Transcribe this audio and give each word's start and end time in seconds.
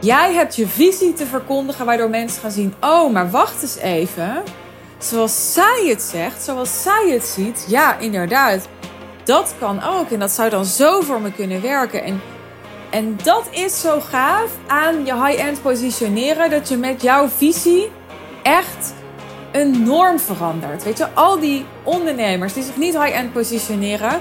Jij 0.00 0.32
hebt 0.32 0.56
je 0.56 0.66
visie 0.68 1.12
te 1.12 1.26
verkondigen, 1.26 1.86
waardoor 1.86 2.10
mensen 2.10 2.40
gaan 2.40 2.50
zien: 2.50 2.74
oh, 2.80 3.12
maar 3.12 3.30
wacht 3.30 3.62
eens 3.62 3.76
even. 3.76 4.42
Zoals 4.98 5.52
zij 5.52 5.84
het 5.86 6.02
zegt, 6.02 6.42
zoals 6.42 6.82
zij 6.82 7.08
het 7.10 7.24
ziet, 7.24 7.64
ja, 7.68 7.98
inderdaad. 7.98 8.68
Dat 9.24 9.54
kan 9.58 9.82
ook. 9.82 10.10
En 10.10 10.18
dat 10.18 10.30
zou 10.30 10.50
dan 10.50 10.64
zo 10.64 11.00
voor 11.00 11.20
me 11.20 11.32
kunnen 11.32 11.62
werken. 11.62 12.04
En, 12.04 12.20
en 12.90 13.18
dat 13.22 13.48
is 13.50 13.80
zo 13.80 14.00
gaaf 14.00 14.50
aan 14.66 15.04
je 15.04 15.24
high-end 15.24 15.62
positioneren. 15.62 16.50
Dat 16.50 16.68
je 16.68 16.76
met 16.76 17.02
jouw 17.02 17.28
visie 17.28 17.90
echt 18.42 18.92
een 19.52 19.82
norm 19.82 20.18
verandert. 20.18 20.84
Weet 20.84 20.98
je, 20.98 21.08
al 21.14 21.38
die 21.38 21.64
ondernemers 21.82 22.52
die 22.52 22.62
zich 22.62 22.76
niet 22.76 22.98
high-end 23.02 23.32
positioneren, 23.32 24.20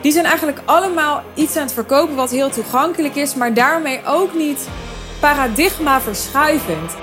die 0.00 0.12
zijn 0.12 0.24
eigenlijk 0.24 0.60
allemaal 0.64 1.22
iets 1.34 1.56
aan 1.56 1.62
het 1.62 1.72
verkopen 1.72 2.14
wat 2.14 2.30
heel 2.30 2.50
toegankelijk 2.50 3.14
is, 3.14 3.34
maar 3.34 3.54
daarmee 3.54 4.00
ook 4.06 4.34
niet 4.34 4.68
paradigma 5.20 6.00
verschuivend. 6.00 6.96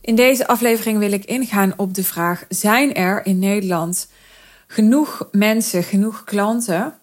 In 0.00 0.14
deze 0.14 0.46
aflevering 0.46 0.98
wil 0.98 1.12
ik 1.12 1.24
ingaan 1.24 1.72
op 1.76 1.94
de 1.94 2.04
vraag: 2.04 2.44
zijn 2.48 2.94
er 2.94 3.26
in 3.26 3.38
Nederland 3.38 4.10
genoeg 4.66 5.28
mensen, 5.30 5.82
genoeg 5.82 6.24
klanten 6.24 6.94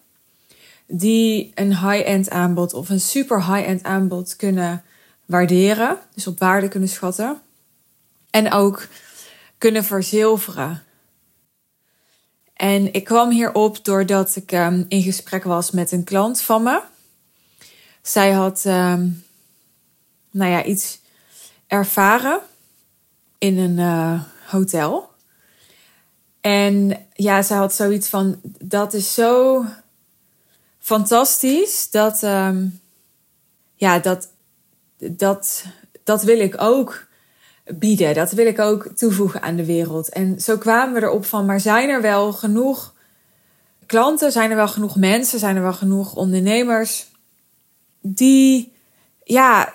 die 0.86 1.52
een 1.54 1.78
high-end 1.78 2.30
aanbod 2.30 2.74
of 2.74 2.88
een 2.88 3.00
super 3.00 3.54
high-end 3.54 3.82
aanbod 3.82 4.36
kunnen 4.36 4.82
waarderen, 5.24 5.98
dus 6.14 6.26
op 6.26 6.38
waarde 6.38 6.68
kunnen 6.68 6.88
schatten 6.88 7.40
en 8.30 8.52
ook 8.52 8.86
kunnen 9.58 9.84
verzilveren? 9.84 10.82
En 12.54 12.92
ik 12.92 13.04
kwam 13.04 13.30
hierop 13.30 13.84
doordat 13.84 14.36
ik 14.36 14.52
um, 14.52 14.84
in 14.88 15.02
gesprek 15.02 15.44
was 15.44 15.70
met 15.70 15.92
een 15.92 16.04
klant 16.04 16.40
van 16.40 16.62
me. 16.62 16.82
Zij 18.02 18.32
had, 18.32 18.64
um, 18.64 19.24
nou 20.30 20.50
ja, 20.50 20.64
iets 20.64 21.00
ervaren 21.66 22.40
in 23.38 23.58
een 23.58 23.78
uh, 23.78 24.22
hotel. 24.46 25.10
En 26.40 27.06
ja, 27.12 27.42
ze 27.42 27.54
had 27.54 27.74
zoiets 27.74 28.08
van: 28.08 28.40
dat 28.60 28.94
is 28.94 29.14
zo 29.14 29.64
fantastisch. 30.84 31.90
Dat, 31.90 32.22
um, 32.22 32.80
ja, 33.74 33.98
dat, 33.98 34.28
dat, 34.98 35.64
dat 36.04 36.22
wil 36.22 36.40
ik 36.40 36.60
ook 36.60 37.06
bieden. 37.64 38.14
Dat 38.14 38.32
wil 38.32 38.46
ik 38.46 38.58
ook 38.58 38.86
toevoegen 38.86 39.42
aan 39.42 39.56
de 39.56 39.64
wereld. 39.64 40.08
En 40.08 40.40
zo 40.40 40.58
kwamen 40.58 40.94
we 40.94 41.06
erop 41.06 41.24
van: 41.24 41.46
maar 41.46 41.60
zijn 41.60 41.88
er 41.88 42.02
wel 42.02 42.32
genoeg 42.32 42.94
klanten? 43.86 44.32
Zijn 44.32 44.50
er 44.50 44.56
wel 44.56 44.68
genoeg 44.68 44.96
mensen? 44.96 45.38
Zijn 45.38 45.56
er 45.56 45.62
wel 45.62 45.72
genoeg 45.72 46.14
ondernemers 46.14 47.06
die, 48.00 48.72
ja, 49.22 49.74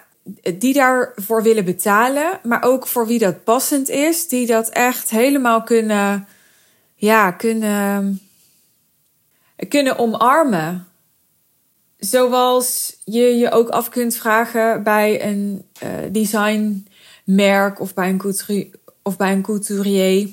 die 0.57 0.73
daarvoor 0.73 1.43
willen 1.43 1.65
betalen, 1.65 2.39
maar 2.43 2.63
ook 2.63 2.87
voor 2.87 3.07
wie 3.07 3.19
dat 3.19 3.43
passend 3.43 3.89
is, 3.89 4.27
die 4.27 4.45
dat 4.45 4.69
echt 4.69 5.09
helemaal 5.09 5.63
kunnen, 5.63 6.27
ja, 6.95 7.31
kunnen, 7.31 8.21
kunnen 9.67 9.97
omarmen. 9.97 10.88
Zoals 11.99 12.97
je 13.05 13.37
je 13.37 13.51
ook 13.51 13.69
af 13.69 13.89
kunt 13.89 14.15
vragen 14.15 14.83
bij 14.83 15.25
een 15.25 15.65
uh, 15.83 15.89
designmerk 16.11 17.79
of 17.79 17.93
bij 17.93 18.09
een 18.09 18.17
couturier, 18.17 18.67
of 19.03 19.17
bij 19.17 19.31
een 19.31 19.41
couturier, 19.41 20.31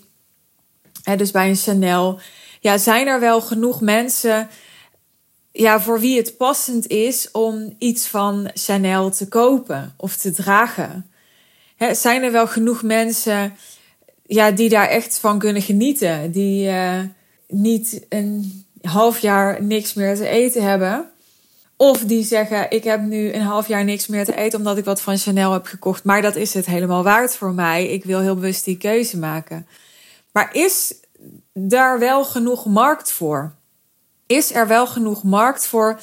hè, 1.03 1.16
dus 1.16 1.31
bij 1.31 1.49
een 1.49 1.56
Chanel. 1.56 2.21
Ja, 2.60 2.78
zijn 2.78 3.06
er 3.06 3.21
wel 3.21 3.41
genoeg 3.41 3.81
mensen 3.81 4.49
ja, 5.56 5.81
voor 5.81 6.00
wie 6.00 6.16
het 6.16 6.37
passend 6.37 6.87
is 6.87 7.31
om 7.31 7.75
iets 7.78 8.06
van 8.06 8.50
Chanel 8.55 9.10
te 9.10 9.28
kopen 9.28 9.94
of 9.97 10.16
te 10.16 10.32
dragen. 10.32 11.10
zijn 11.93 12.22
er 12.22 12.32
wel 12.32 12.47
genoeg 12.47 12.82
mensen 12.82 13.56
ja, 14.26 14.50
die 14.50 14.69
daar 14.69 14.88
echt 14.88 15.19
van 15.19 15.38
kunnen 15.38 15.62
genieten? 15.62 16.31
Die 16.31 16.69
uh, 16.69 17.00
niet 17.49 18.06
een 18.09 18.65
half 18.82 19.19
jaar 19.19 19.62
niks 19.62 19.94
meer 19.94 20.16
te 20.16 20.28
eten 20.28 20.62
hebben. 20.62 21.10
Of 21.76 22.04
die 22.04 22.25
zeggen: 22.25 22.70
Ik 22.70 22.84
heb 22.84 23.00
nu 23.00 23.32
een 23.32 23.42
half 23.42 23.69
jaar 23.69 23.84
niks 23.84 24.06
meer 24.06 24.25
te 24.25 24.37
eten 24.37 24.59
omdat 24.59 24.78
ik 24.78 24.84
wat 24.84 25.00
van 25.00 25.19
Chanel 25.19 25.53
heb 25.53 25.66
gekocht. 25.66 26.04
Maar 26.04 26.22
dat 26.22 26.37
is 26.37 26.54
het 26.54 26.66
helemaal 26.66 27.03
waard 27.03 27.37
voor 27.37 27.54
mij. 27.54 27.88
Ik 27.88 28.04
wil 28.04 28.20
heel 28.20 28.34
bewust 28.34 28.64
die 28.64 28.78
keuze 28.78 29.19
maken. 29.19 29.66
Maar 30.32 30.54
is 30.54 30.94
daar 31.53 31.98
wel 31.98 32.25
genoeg 32.25 32.66
markt 32.66 33.12
voor? 33.12 33.54
is 34.26 34.54
er 34.54 34.69
wel 34.69 34.87
genoeg 34.87 35.22
markt 35.22 35.66
voor 35.66 36.00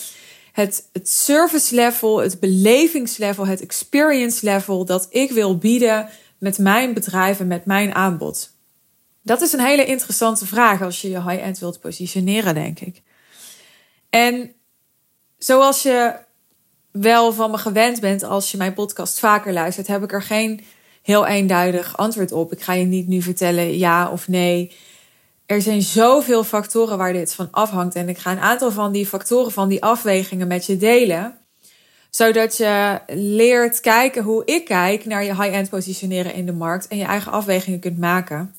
het, 0.51 0.89
het 0.91 1.09
service 1.09 1.75
level, 1.75 2.17
het 2.17 2.40
belevingslevel, 2.40 3.47
het 3.47 3.61
experience 3.61 4.45
level 4.45 4.85
dat 4.85 5.07
ik 5.09 5.31
wil 5.31 5.57
bieden 5.57 6.09
met 6.38 6.57
mijn 6.57 6.94
bedrijf 6.94 7.40
en 7.40 7.47
met 7.47 7.66
mijn 7.66 7.95
aanbod? 7.95 8.51
Dat 9.22 9.41
is 9.41 9.53
een 9.53 9.59
hele 9.59 9.85
interessante 9.85 10.45
vraag 10.45 10.81
als 10.81 11.01
je 11.01 11.09
je 11.09 11.29
high-end 11.29 11.59
wilt 11.59 11.79
positioneren, 11.79 12.53
denk 12.53 12.79
ik. 12.79 13.01
En 14.09 14.53
zoals 15.43 15.81
je 15.81 16.13
wel 16.91 17.33
van 17.33 17.51
me 17.51 17.57
gewend 17.57 17.99
bent 17.99 18.23
als 18.23 18.51
je 18.51 18.57
mijn 18.57 18.73
podcast 18.73 19.19
vaker 19.19 19.53
luistert, 19.53 19.87
heb 19.87 20.03
ik 20.03 20.11
er 20.11 20.23
geen 20.23 20.63
heel 21.01 21.25
eenduidig 21.25 21.97
antwoord 21.97 22.31
op. 22.31 22.51
Ik 22.51 22.61
ga 22.61 22.73
je 22.73 22.85
niet 22.85 23.07
nu 23.07 23.21
vertellen 23.21 23.77
ja 23.77 24.09
of 24.09 24.27
nee 24.27 24.71
er 25.45 25.61
zijn 25.61 25.81
zoveel 25.81 26.43
factoren 26.43 26.97
waar 26.97 27.13
dit 27.13 27.33
van 27.33 27.47
afhangt. 27.51 27.95
En 27.95 28.09
ik 28.09 28.17
ga 28.17 28.31
een 28.31 28.39
aantal 28.39 28.71
van 28.71 28.91
die 28.91 29.07
factoren, 29.07 29.51
van 29.51 29.69
die 29.69 29.83
afwegingen 29.83 30.47
met 30.47 30.65
je 30.65 30.77
delen. 30.77 31.37
Zodat 32.09 32.57
je 32.57 32.99
leert 33.07 33.79
kijken 33.79 34.23
hoe 34.23 34.45
ik 34.45 34.65
kijk 34.65 35.05
naar 35.05 35.23
je 35.23 35.35
high-end 35.35 35.69
positioneren 35.69 36.33
in 36.33 36.45
de 36.45 36.53
markt. 36.53 36.87
En 36.87 36.97
je 36.97 37.03
eigen 37.03 37.31
afwegingen 37.31 37.79
kunt 37.79 37.99
maken. 37.99 38.55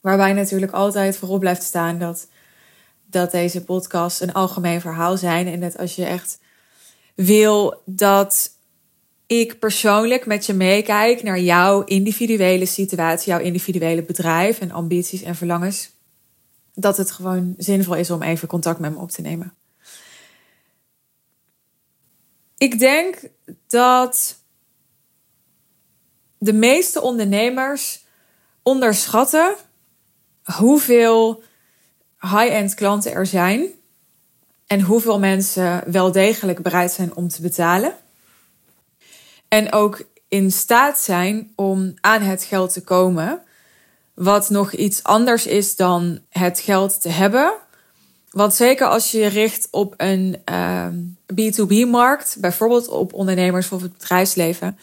Waarbij 0.00 0.32
natuurlijk 0.32 0.72
altijd 0.72 1.16
voorop 1.16 1.40
blijft 1.40 1.62
staan 1.62 1.98
dat, 1.98 2.28
dat 3.14 3.30
deze 3.30 3.64
podcast 3.64 4.20
een 4.20 4.32
algemeen 4.32 4.80
verhaal 4.80 5.16
zijn. 5.16 5.46
En 5.46 5.60
dat 5.60 5.78
als 5.78 5.94
je 5.96 6.04
echt 6.04 6.38
wil 7.14 7.82
dat 7.84 8.50
ik 9.26 9.58
persoonlijk 9.58 10.26
met 10.26 10.46
je 10.46 10.52
meekijk 10.52 11.22
naar 11.22 11.40
jouw 11.40 11.84
individuele 11.84 12.66
situatie, 12.66 13.32
jouw 13.32 13.40
individuele 13.40 14.02
bedrijf 14.02 14.60
en 14.60 14.70
ambities 14.70 15.22
en 15.22 15.34
verlangens 15.34 15.90
dat 16.74 16.96
het 16.96 17.10
gewoon 17.10 17.54
zinvol 17.58 17.94
is 17.94 18.10
om 18.10 18.22
even 18.22 18.48
contact 18.48 18.78
met 18.78 18.92
me 18.92 18.98
op 18.98 19.10
te 19.10 19.20
nemen. 19.22 19.54
Ik 22.58 22.78
denk 22.78 23.30
dat 23.66 24.38
de 26.38 26.52
meeste 26.52 27.00
ondernemers 27.00 28.04
onderschatten 28.62 29.54
hoeveel 30.42 31.42
high-end 32.24 32.74
klanten 32.74 33.12
er 33.12 33.26
zijn 33.26 33.66
en 34.66 34.80
hoeveel 34.80 35.18
mensen 35.18 35.82
wel 35.86 36.12
degelijk 36.12 36.62
bereid 36.62 36.92
zijn 36.92 37.16
om 37.16 37.28
te 37.28 37.42
betalen. 37.42 37.94
En 39.48 39.72
ook 39.72 40.04
in 40.28 40.50
staat 40.50 40.98
zijn 40.98 41.52
om 41.54 41.94
aan 42.00 42.22
het 42.22 42.44
geld 42.44 42.72
te 42.72 42.82
komen 42.82 43.42
wat 44.14 44.50
nog 44.50 44.72
iets 44.72 45.02
anders 45.02 45.46
is 45.46 45.76
dan 45.76 46.18
het 46.28 46.60
geld 46.60 47.00
te 47.00 47.08
hebben. 47.08 47.52
Want 48.30 48.54
zeker 48.54 48.86
als 48.86 49.10
je 49.10 49.18
je 49.18 49.26
richt 49.26 49.68
op 49.70 49.94
een 49.96 50.36
ehm, 50.44 50.94
B2B-markt, 51.32 52.36
bijvoorbeeld 52.40 52.88
op 52.88 53.12
ondernemers 53.12 53.70
of 53.70 53.82
het 53.82 53.92
bedrijfsleven, 53.92 54.78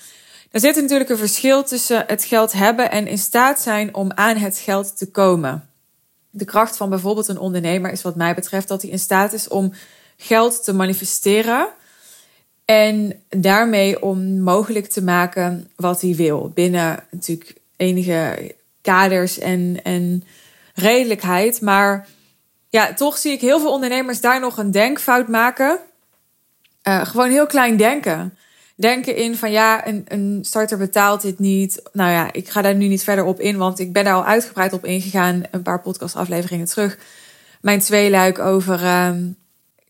dan 0.51 0.61
zit 0.61 0.75
er 0.75 0.81
natuurlijk 0.81 1.09
een 1.09 1.17
verschil 1.17 1.63
tussen 1.63 2.03
het 2.07 2.23
geld 2.23 2.51
hebben 2.51 2.91
en 2.91 3.07
in 3.07 3.17
staat 3.17 3.61
zijn 3.61 3.95
om 3.95 4.11
aan 4.11 4.37
het 4.37 4.57
geld 4.57 4.97
te 4.97 5.11
komen. 5.11 5.69
De 6.31 6.45
kracht 6.45 6.78
van 6.78 6.89
bijvoorbeeld 6.89 7.28
een 7.28 7.39
ondernemer 7.39 7.92
is 7.92 8.01
wat 8.01 8.16
mij 8.16 8.36
betreft 8.36 8.68
dat 8.68 8.81
hij 8.81 8.92
in 8.92 9.00
staat 9.00 9.33
is 9.33 9.48
om 9.48 9.74
geld 10.18 10.63
te 10.63 10.74
manifesteren 10.74 11.69
en 12.66 13.24
daarmee 13.30 14.01
om 14.01 14.39
mogelijk 14.39 14.88
te 14.88 15.04
maken 15.04 15.69
wat 15.75 16.01
hij 16.01 16.16
wil. 16.16 16.51
Binnen 16.54 17.04
natuurlijk 17.10 17.56
enige 17.75 18.54
kaders 18.81 19.39
en, 19.39 19.80
en 19.83 20.24
redelijkheid. 20.74 21.62
Maar 21.62 22.07
ja, 22.69 22.94
toch 22.94 23.18
zie 23.18 23.31
ik 23.31 23.42
heel 23.42 23.60
veel 23.60 23.72
ondernemers 23.72 24.22
daar 24.22 24.39
nog 24.39 24.57
een 24.57 24.72
denkfout 24.72 25.28
maken. 25.28 25.80
Uh, 26.83 27.06
gewoon 27.06 27.30
heel 27.30 27.45
klein 27.45 27.78
denken. 27.78 28.38
Denken 28.75 29.15
in 29.15 29.35
van 29.35 29.51
ja, 29.51 29.88
een, 29.88 30.06
een 30.07 30.39
starter 30.41 30.77
betaalt 30.77 31.21
dit 31.21 31.39
niet. 31.39 31.81
Nou 31.94 32.12
ja, 32.12 32.33
ik 32.33 32.50
ga 32.50 32.62
daar 32.62 32.75
nu 32.75 32.88
niet 32.88 33.03
verder 33.03 33.23
op 33.23 33.39
in, 33.39 33.57
want 33.57 33.79
ik 33.79 33.94
ben 33.94 34.03
daar 34.03 34.13
al 34.13 34.25
uitgebreid 34.25 34.73
op 34.73 34.85
ingegaan. 34.85 35.44
Een 35.51 35.62
paar 35.62 35.81
podcastafleveringen 35.81 36.65
terug. 36.65 36.97
Mijn 37.62 37.79
tweeluik 37.79 38.39
over 38.39 38.81
uh, 38.81 39.12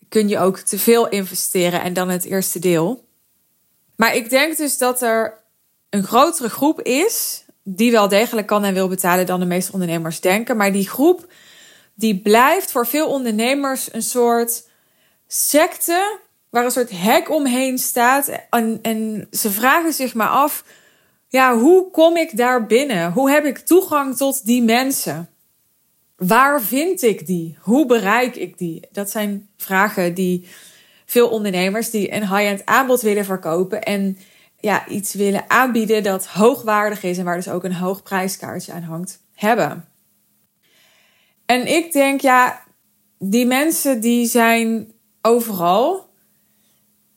kun 0.10 0.28
je 0.28 0.39
ook 0.39 0.57
te 0.60 0.80
veel 0.80 1.10
investeren 1.10 1.81
en 1.81 1.94
dan 1.94 2.10
het 2.10 2.25
eerste 2.25 2.60
deel. 2.60 3.06
Maar 3.95 4.16
ik 4.16 4.30
denk 4.30 4.57
dus 4.57 4.78
dat 4.78 5.01
er 5.01 5.39
een 5.89 6.04
grotere 6.04 6.50
groep 6.50 6.81
is 6.81 7.45
die 7.63 7.92
wel 7.92 8.07
degelijk 8.07 8.48
kan 8.48 8.63
en 8.63 8.74
wil 8.74 8.88
betalen 8.88 9.25
dan 9.25 9.39
de 9.39 9.45
meeste 9.45 9.72
ondernemers 9.74 10.19
denken. 10.19 10.57
Maar 10.57 10.72
die 10.72 10.89
groep 10.89 11.28
die 11.94 12.22
blijft 12.22 12.72
voor 12.72 12.88
veel 12.88 13.07
ondernemers 13.07 13.94
een 13.94 14.01
soort 14.01 14.68
secte 15.28 16.19
waar 16.51 16.65
een 16.65 16.71
soort 16.71 16.89
hek 16.89 17.30
omheen 17.30 17.77
staat. 17.77 18.31
En, 18.50 18.80
en 18.81 19.27
ze 19.31 19.51
vragen 19.51 19.94
zich 19.94 20.13
maar 20.13 20.27
af, 20.27 20.63
ja, 21.27 21.57
hoe 21.57 21.92
kom 21.92 22.18
ik 22.18 22.38
daar 22.38 22.65
binnen? 22.65 23.12
Hoe 23.12 23.31
heb 23.31 23.45
ik 23.45 23.57
toegang 23.57 24.18
tot 24.18 24.45
die 24.45 24.63
mensen? 24.63 25.30
Waar 26.15 26.62
vind 26.62 27.01
ik 27.01 27.25
die? 27.25 27.57
Hoe 27.62 27.86
bereik 27.86 28.36
ik 28.36 28.57
die? 28.57 28.88
Dat 28.92 29.09
zijn 29.09 29.50
vragen 29.57 30.13
die 30.13 30.48
veel 31.06 31.30
ondernemers 31.30 31.89
die 31.89 32.13
een 32.13 32.27
high-end 32.27 32.65
aanbod 32.65 33.01
willen 33.01 33.25
verkopen 33.25 33.83
en 33.83 34.18
ja, 34.59 34.88
iets 34.88 35.13
willen 35.13 35.50
aanbieden 35.50 36.04
dat 36.04 36.25
hoogwaardig 36.25 37.04
is 37.04 37.18
en 37.18 37.25
waar 37.25 37.36
dus 37.36 37.50
ook 37.50 37.63
een 37.63 37.75
hoog 37.75 38.04
prijskaartje 38.04 38.71
aan 38.71 38.83
hangt, 38.83 39.24
hebben. 39.33 39.86
En 41.45 41.68
ik 41.68 41.92
denk, 41.92 42.21
ja, 42.21 42.63
die 43.19 43.45
mensen 43.45 44.00
die 44.00 44.27
zijn 44.27 44.92
overal. 45.21 46.09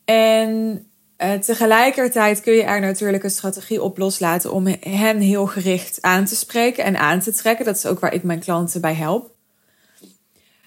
En 0.04 0.86
uh, 1.18 1.32
tegelijkertijd 1.32 2.40
kun 2.40 2.52
je 2.52 2.62
er 2.62 2.80
natuurlijk 2.80 3.24
een 3.24 3.30
strategie 3.30 3.82
op 3.82 3.98
loslaten 3.98 4.52
om 4.52 4.66
hen 4.80 5.20
heel 5.20 5.46
gericht 5.46 5.98
aan 6.00 6.24
te 6.24 6.36
spreken 6.36 6.84
en 6.84 6.96
aan 6.96 7.20
te 7.20 7.32
trekken. 7.32 7.64
Dat 7.64 7.76
is 7.76 7.86
ook 7.86 8.00
waar 8.00 8.14
ik 8.14 8.22
mijn 8.22 8.40
klanten 8.40 8.80
bij 8.80 8.94
help. 8.94 9.34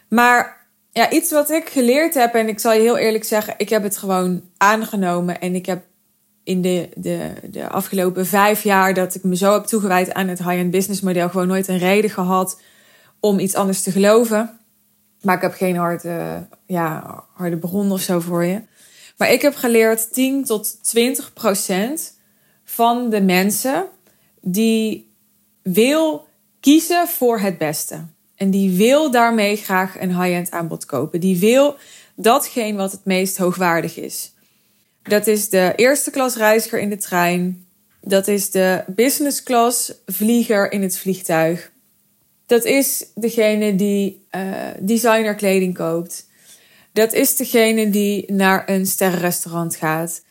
Maar 0.10 0.68
ja, 0.92 1.10
iets 1.10 1.32
wat 1.32 1.50
ik 1.50 1.70
geleerd 1.70 2.14
heb, 2.14 2.34
en 2.34 2.48
ik 2.48 2.60
zal 2.60 2.74
je 2.74 2.82
heel 2.82 2.98
eerlijk 2.98 3.24
zeggen, 3.24 3.54
ik 3.58 3.70
heb 3.70 3.84
het 3.84 3.98
gewoon 3.98 4.42
aangenomen. 4.58 5.42
En 5.42 5.56
ik 5.56 5.66
heb 5.66 5.84
in 6.44 6.62
de, 6.62 6.90
de, 6.96 7.34
de 7.50 7.70
afgelopen 7.70 8.26
vijf 8.26 8.64
jaar 8.64 8.94
dat 8.94 9.16
ik 9.16 9.24
me 9.24 9.36
zo 9.36 9.54
heb 9.54 9.64
toegewijd 9.64 10.14
aan 10.14 10.28
het 10.28 10.44
high-end 10.44 10.72
business 10.72 11.02
model, 11.02 11.30
gewoon 11.30 11.48
nooit 11.48 11.68
een 11.68 11.78
reden 11.78 12.10
gehad 12.10 12.62
om 13.20 13.40
iets 13.40 13.56
anders 13.56 13.82
te 13.82 13.92
geloven. 13.92 14.60
Maar 15.22 15.36
ik 15.36 15.42
heb 15.42 15.54
geen 15.54 15.76
harde, 15.76 16.48
ja, 16.66 17.24
harde 17.34 17.58
bron 17.58 17.92
of 17.92 18.02
zo 18.02 18.20
voor 18.20 18.46
je. 18.46 18.62
Maar 19.18 19.32
ik 19.32 19.42
heb 19.42 19.56
geleerd 19.56 20.14
10 20.14 20.44
tot 20.44 20.84
20 20.84 21.34
procent 21.34 22.14
van 22.64 23.10
de 23.10 23.22
mensen 23.22 23.86
die 24.42 25.12
wil 25.62 26.28
kiezen 26.60 27.08
voor 27.08 27.40
het 27.40 27.58
beste. 27.58 28.06
En 28.36 28.52
die 28.52 28.72
wil 28.72 29.12
daarmee 29.12 29.56
graag 29.56 30.00
een 30.00 30.22
high-end 30.22 30.52
aanbod 30.52 30.86
kopen. 30.86 31.20
Die 31.20 31.38
wil 31.38 31.76
datgene 32.16 32.78
wat 32.78 32.92
het 32.92 33.06
meest 33.06 33.38
hoogwaardig 33.38 33.98
is. 33.98 34.32
Dat 35.04 35.28
is 35.28 35.50
de 35.50 35.74
eerste 35.76 36.12
klas 36.12 36.36
reiziger 36.36 36.80
in 36.80 36.90
de 36.90 36.98
trein. 36.98 37.66
Dat 38.02 38.28
is 38.28 38.52
de 38.52 38.84
business 38.88 39.44
class 39.44 39.94
vlieger 40.06 40.72
in 40.72 40.82
het 40.82 40.98
vliegtuig. 40.98 41.72
Dat 42.46 42.66
is 42.66 43.06
degene 43.16 43.76
die 43.76 44.26
uh, 44.32 44.68
designerkleding 44.80 45.74
koopt. 45.74 46.27
Dat 46.98 47.14
is 47.14 47.36
degene 47.36 47.90
die 47.90 48.32
naar 48.32 48.70
een 48.70 48.86
sterrenrestaurant 48.86 49.76
gaat. 49.76 50.22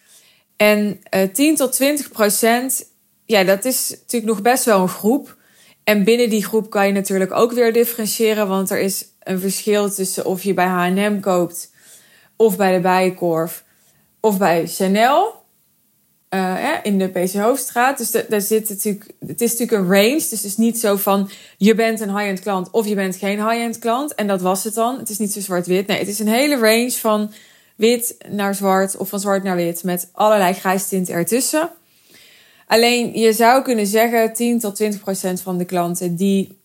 En 0.56 1.00
uh, 1.14 1.22
eh, 1.22 1.32
10 1.32 1.56
tot 1.56 1.72
20 1.72 2.10
procent, 2.10 2.84
ja, 3.24 3.44
dat 3.44 3.64
is 3.64 3.90
natuurlijk 3.90 4.32
nog 4.32 4.42
best 4.42 4.64
wel 4.64 4.80
een 4.80 4.88
groep. 4.88 5.36
En 5.84 6.04
binnen 6.04 6.30
die 6.30 6.44
groep 6.44 6.70
kan 6.70 6.86
je 6.86 6.92
natuurlijk 6.92 7.32
ook 7.32 7.52
weer 7.52 7.72
differentiëren, 7.72 8.48
want 8.48 8.70
er 8.70 8.78
is 8.78 9.04
een 9.22 9.40
verschil 9.40 9.90
tussen 9.90 10.24
of 10.24 10.42
je 10.42 10.54
bij 10.54 10.66
H&M 10.66 11.20
koopt 11.20 11.72
of 12.36 12.56
bij 12.56 12.74
de 12.74 12.80
Bijenkorf 12.80 13.64
of 14.20 14.38
bij 14.38 14.66
Chanel. 14.66 15.44
Uh, 16.36 16.74
in 16.82 16.98
de 16.98 17.08
PC 17.08 17.32
Hoofdstraat. 17.32 17.98
Dus 17.98 18.10
daar 18.28 18.40
zit 18.40 18.68
natuurlijk, 18.68 19.10
het 19.26 19.40
is 19.40 19.50
natuurlijk 19.50 19.82
een 19.82 19.94
range. 19.94 20.14
Dus 20.14 20.30
het 20.30 20.44
is 20.44 20.56
niet 20.56 20.78
zo 20.78 20.96
van 20.96 21.30
je 21.56 21.74
bent 21.74 22.00
een 22.00 22.16
high-end 22.16 22.40
klant 22.40 22.70
of 22.70 22.86
je 22.86 22.94
bent 22.94 23.16
geen 23.16 23.48
high-end 23.48 23.78
klant. 23.78 24.14
En 24.14 24.26
dat 24.26 24.40
was 24.40 24.64
het 24.64 24.74
dan. 24.74 24.98
Het 24.98 25.10
is 25.10 25.18
niet 25.18 25.32
zo 25.32 25.40
zwart-wit. 25.40 25.86
Nee, 25.86 25.98
het 25.98 26.08
is 26.08 26.18
een 26.18 26.28
hele 26.28 26.56
range 26.56 26.90
van 26.90 27.32
wit 27.76 28.16
naar 28.28 28.54
zwart 28.54 28.96
of 28.96 29.08
van 29.08 29.20
zwart 29.20 29.42
naar 29.42 29.56
wit. 29.56 29.84
Met 29.84 30.08
allerlei 30.12 30.52
grijstinten 30.52 31.14
ertussen. 31.14 31.70
Alleen 32.66 33.18
je 33.18 33.32
zou 33.32 33.62
kunnen 33.62 33.86
zeggen 33.86 34.32
10 34.32 34.58
tot 34.58 34.74
20 34.74 35.00
procent 35.00 35.40
van 35.40 35.58
de 35.58 35.64
klanten 35.64 36.16
die 36.16 36.58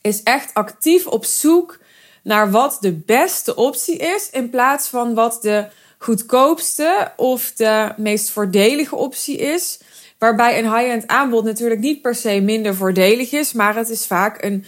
is 0.00 0.22
echt 0.22 0.54
actief 0.54 1.06
op 1.06 1.24
zoek 1.24 1.78
naar 2.22 2.50
wat 2.50 2.78
de 2.80 2.92
beste 2.92 3.54
optie 3.54 3.96
is. 3.96 4.30
In 4.30 4.50
plaats 4.50 4.88
van 4.88 5.14
wat 5.14 5.38
de 5.42 5.66
goedkoopste 5.98 7.12
of 7.16 7.52
de 7.52 7.92
meest 7.96 8.30
voordelige 8.30 8.96
optie 8.96 9.36
is. 9.36 9.78
Waarbij 10.18 10.58
een 10.58 10.74
high-end 10.74 11.06
aanbod 11.06 11.44
natuurlijk 11.44 11.80
niet 11.80 12.02
per 12.02 12.14
se 12.14 12.40
minder 12.40 12.74
voordelig 12.74 13.32
is, 13.32 13.52
maar 13.52 13.76
het 13.76 13.88
is 13.88 14.06
vaak 14.06 14.42
een, 14.42 14.64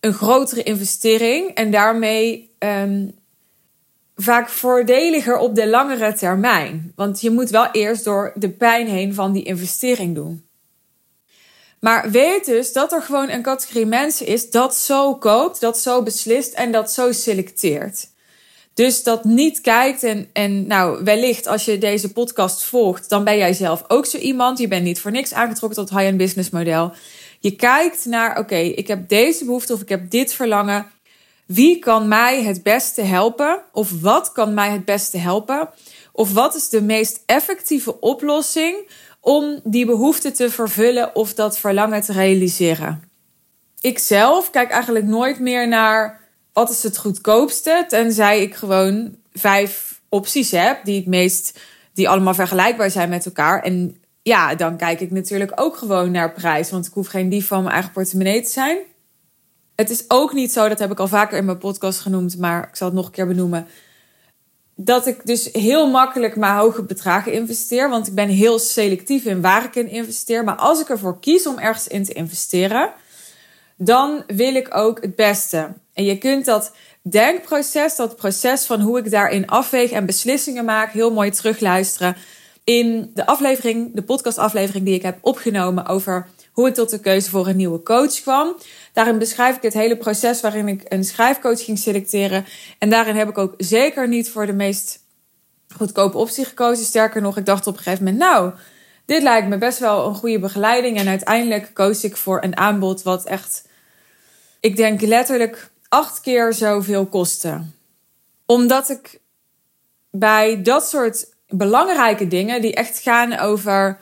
een 0.00 0.12
grotere 0.12 0.62
investering 0.62 1.50
en 1.50 1.70
daarmee 1.70 2.54
um, 2.58 3.14
vaak 4.16 4.48
voordeliger 4.48 5.38
op 5.38 5.54
de 5.54 5.68
langere 5.68 6.12
termijn. 6.12 6.92
Want 6.96 7.20
je 7.20 7.30
moet 7.30 7.50
wel 7.50 7.68
eerst 7.72 8.04
door 8.04 8.32
de 8.34 8.50
pijn 8.50 8.86
heen 8.86 9.14
van 9.14 9.32
die 9.32 9.44
investering 9.44 10.14
doen. 10.14 10.46
Maar 11.80 12.10
weet 12.10 12.44
dus 12.44 12.72
dat 12.72 12.92
er 12.92 13.02
gewoon 13.02 13.30
een 13.30 13.42
categorie 13.42 13.86
mensen 13.86 14.26
is 14.26 14.50
dat 14.50 14.74
zo 14.74 15.14
koopt, 15.14 15.60
dat 15.60 15.78
zo 15.78 16.02
beslist 16.02 16.52
en 16.52 16.72
dat 16.72 16.92
zo 16.92 17.12
selecteert. 17.12 18.10
Dus 18.74 19.02
dat 19.02 19.24
niet 19.24 19.60
kijkt 19.60 20.02
en, 20.02 20.28
en 20.32 20.66
nou, 20.66 21.04
wellicht 21.04 21.46
als 21.46 21.64
je 21.64 21.78
deze 21.78 22.12
podcast 22.12 22.64
volgt, 22.64 23.08
dan 23.08 23.24
ben 23.24 23.36
jij 23.36 23.52
zelf 23.52 23.84
ook 23.88 24.06
zo 24.06 24.18
iemand. 24.18 24.58
Je 24.58 24.68
bent 24.68 24.84
niet 24.84 25.00
voor 25.00 25.10
niks 25.10 25.32
aangetrokken 25.32 25.78
tot 25.78 25.90
high-end 25.90 26.16
business 26.16 26.50
model. 26.50 26.92
Je 27.40 27.56
kijkt 27.56 28.04
naar, 28.04 28.38
oké, 28.38 28.56
ik 28.56 28.88
heb 28.88 29.08
deze 29.08 29.44
behoefte 29.44 29.72
of 29.72 29.80
ik 29.80 29.88
heb 29.88 30.10
dit 30.10 30.34
verlangen. 30.34 30.86
Wie 31.46 31.78
kan 31.78 32.08
mij 32.08 32.42
het 32.42 32.62
beste 32.62 33.02
helpen? 33.02 33.62
Of 33.72 34.00
wat 34.00 34.32
kan 34.32 34.54
mij 34.54 34.70
het 34.70 34.84
beste 34.84 35.18
helpen? 35.18 35.68
Of 36.12 36.32
wat 36.32 36.54
is 36.54 36.68
de 36.68 36.82
meest 36.82 37.22
effectieve 37.26 38.00
oplossing 38.00 38.88
om 39.20 39.60
die 39.64 39.86
behoefte 39.86 40.30
te 40.30 40.50
vervullen 40.50 41.14
of 41.14 41.34
dat 41.34 41.58
verlangen 41.58 42.02
te 42.02 42.12
realiseren? 42.12 43.10
Ik 43.80 43.98
zelf 43.98 44.50
kijk 44.50 44.70
eigenlijk 44.70 45.04
nooit 45.04 45.38
meer 45.38 45.68
naar 45.68 46.21
wat 46.52 46.70
is 46.70 46.82
het 46.82 46.98
goedkoopste? 46.98 47.84
Tenzij 47.88 48.42
ik 48.42 48.54
gewoon 48.54 49.16
vijf 49.32 50.00
opties 50.08 50.50
heb 50.50 50.84
die 50.84 50.96
het 50.96 51.06
meest, 51.06 51.60
die 51.92 52.08
allemaal 52.08 52.34
vergelijkbaar 52.34 52.90
zijn 52.90 53.08
met 53.08 53.26
elkaar. 53.26 53.62
En 53.62 53.96
ja, 54.22 54.54
dan 54.54 54.76
kijk 54.76 55.00
ik 55.00 55.10
natuurlijk 55.10 55.52
ook 55.54 55.76
gewoon 55.76 56.10
naar 56.10 56.32
prijs, 56.32 56.70
want 56.70 56.86
ik 56.86 56.92
hoef 56.92 57.06
geen 57.06 57.28
dief 57.28 57.46
van 57.46 57.62
mijn 57.62 57.74
eigen 57.74 57.92
portemonnee 57.92 58.42
te 58.42 58.50
zijn. 58.50 58.78
Het 59.74 59.90
is 59.90 60.04
ook 60.08 60.32
niet 60.32 60.52
zo, 60.52 60.68
dat 60.68 60.78
heb 60.78 60.90
ik 60.90 61.00
al 61.00 61.08
vaker 61.08 61.38
in 61.38 61.44
mijn 61.44 61.58
podcast 61.58 62.00
genoemd, 62.00 62.38
maar 62.38 62.68
ik 62.68 62.76
zal 62.76 62.86
het 62.86 62.96
nog 62.96 63.06
een 63.06 63.12
keer 63.12 63.26
benoemen. 63.26 63.66
Dat 64.74 65.06
ik 65.06 65.26
dus 65.26 65.48
heel 65.52 65.90
makkelijk 65.90 66.36
maar 66.36 66.56
hoge 66.56 66.82
bedragen 66.82 67.32
investeer. 67.32 67.88
Want 67.88 68.06
ik 68.06 68.14
ben 68.14 68.28
heel 68.28 68.58
selectief 68.58 69.24
in 69.24 69.40
waar 69.40 69.64
ik 69.64 69.74
in 69.74 69.88
investeer. 69.88 70.44
Maar 70.44 70.56
als 70.56 70.80
ik 70.80 70.88
ervoor 70.88 71.20
kies 71.20 71.46
om 71.46 71.58
ergens 71.58 71.88
in 71.88 72.04
te 72.04 72.12
investeren, 72.12 72.92
dan 73.76 74.22
wil 74.26 74.54
ik 74.54 74.76
ook 74.76 75.00
het 75.00 75.16
beste. 75.16 75.72
En 75.92 76.04
je 76.04 76.18
kunt 76.18 76.44
dat 76.44 76.72
denkproces, 77.02 77.96
dat 77.96 78.16
proces 78.16 78.64
van 78.64 78.80
hoe 78.80 78.98
ik 78.98 79.10
daarin 79.10 79.46
afweeg 79.46 79.90
en 79.90 80.06
beslissingen 80.06 80.64
maak, 80.64 80.92
heel 80.92 81.12
mooi 81.12 81.30
terugluisteren 81.30 82.16
in 82.64 83.10
de 83.14 83.26
aflevering, 83.26 83.94
de 83.94 84.02
podcastaflevering 84.02 84.84
die 84.84 84.94
ik 84.94 85.02
heb 85.02 85.18
opgenomen 85.20 85.86
over 85.86 86.28
hoe 86.52 86.68
ik 86.68 86.74
tot 86.74 86.90
de 86.90 87.00
keuze 87.00 87.30
voor 87.30 87.46
een 87.46 87.56
nieuwe 87.56 87.82
coach 87.82 88.20
kwam. 88.20 88.56
Daarin 88.92 89.18
beschrijf 89.18 89.56
ik 89.56 89.62
het 89.62 89.72
hele 89.72 89.96
proces 89.96 90.40
waarin 90.40 90.68
ik 90.68 90.82
een 90.88 91.04
schrijfcoach 91.04 91.64
ging 91.64 91.78
selecteren. 91.78 92.44
En 92.78 92.90
daarin 92.90 93.16
heb 93.16 93.28
ik 93.28 93.38
ook 93.38 93.54
zeker 93.56 94.08
niet 94.08 94.30
voor 94.30 94.46
de 94.46 94.52
meest 94.52 95.00
goedkope 95.76 96.18
optie 96.18 96.44
gekozen. 96.44 96.84
Sterker 96.84 97.22
nog, 97.22 97.36
ik 97.36 97.46
dacht 97.46 97.66
op 97.66 97.76
een 97.76 97.82
gegeven 97.82 98.04
moment, 98.04 98.22
nou, 98.22 98.52
dit 99.12 99.22
lijkt 99.22 99.48
me 99.48 99.58
best 99.58 99.78
wel 99.78 100.06
een 100.06 100.14
goede 100.14 100.38
begeleiding. 100.38 100.98
En 100.98 101.08
uiteindelijk 101.08 101.70
koos 101.72 102.04
ik 102.04 102.16
voor 102.16 102.42
een 102.42 102.56
aanbod 102.56 103.02
wat 103.02 103.24
echt, 103.24 103.68
ik 104.60 104.76
denk 104.76 105.00
letterlijk 105.00 105.70
acht 105.88 106.20
keer 106.20 106.52
zoveel 106.52 107.06
kostte. 107.06 107.60
Omdat 108.46 108.90
ik 108.90 109.20
bij 110.10 110.62
dat 110.62 110.88
soort 110.88 111.26
belangrijke 111.48 112.28
dingen, 112.28 112.60
die 112.60 112.74
echt 112.74 112.98
gaan 112.98 113.38
over 113.38 113.98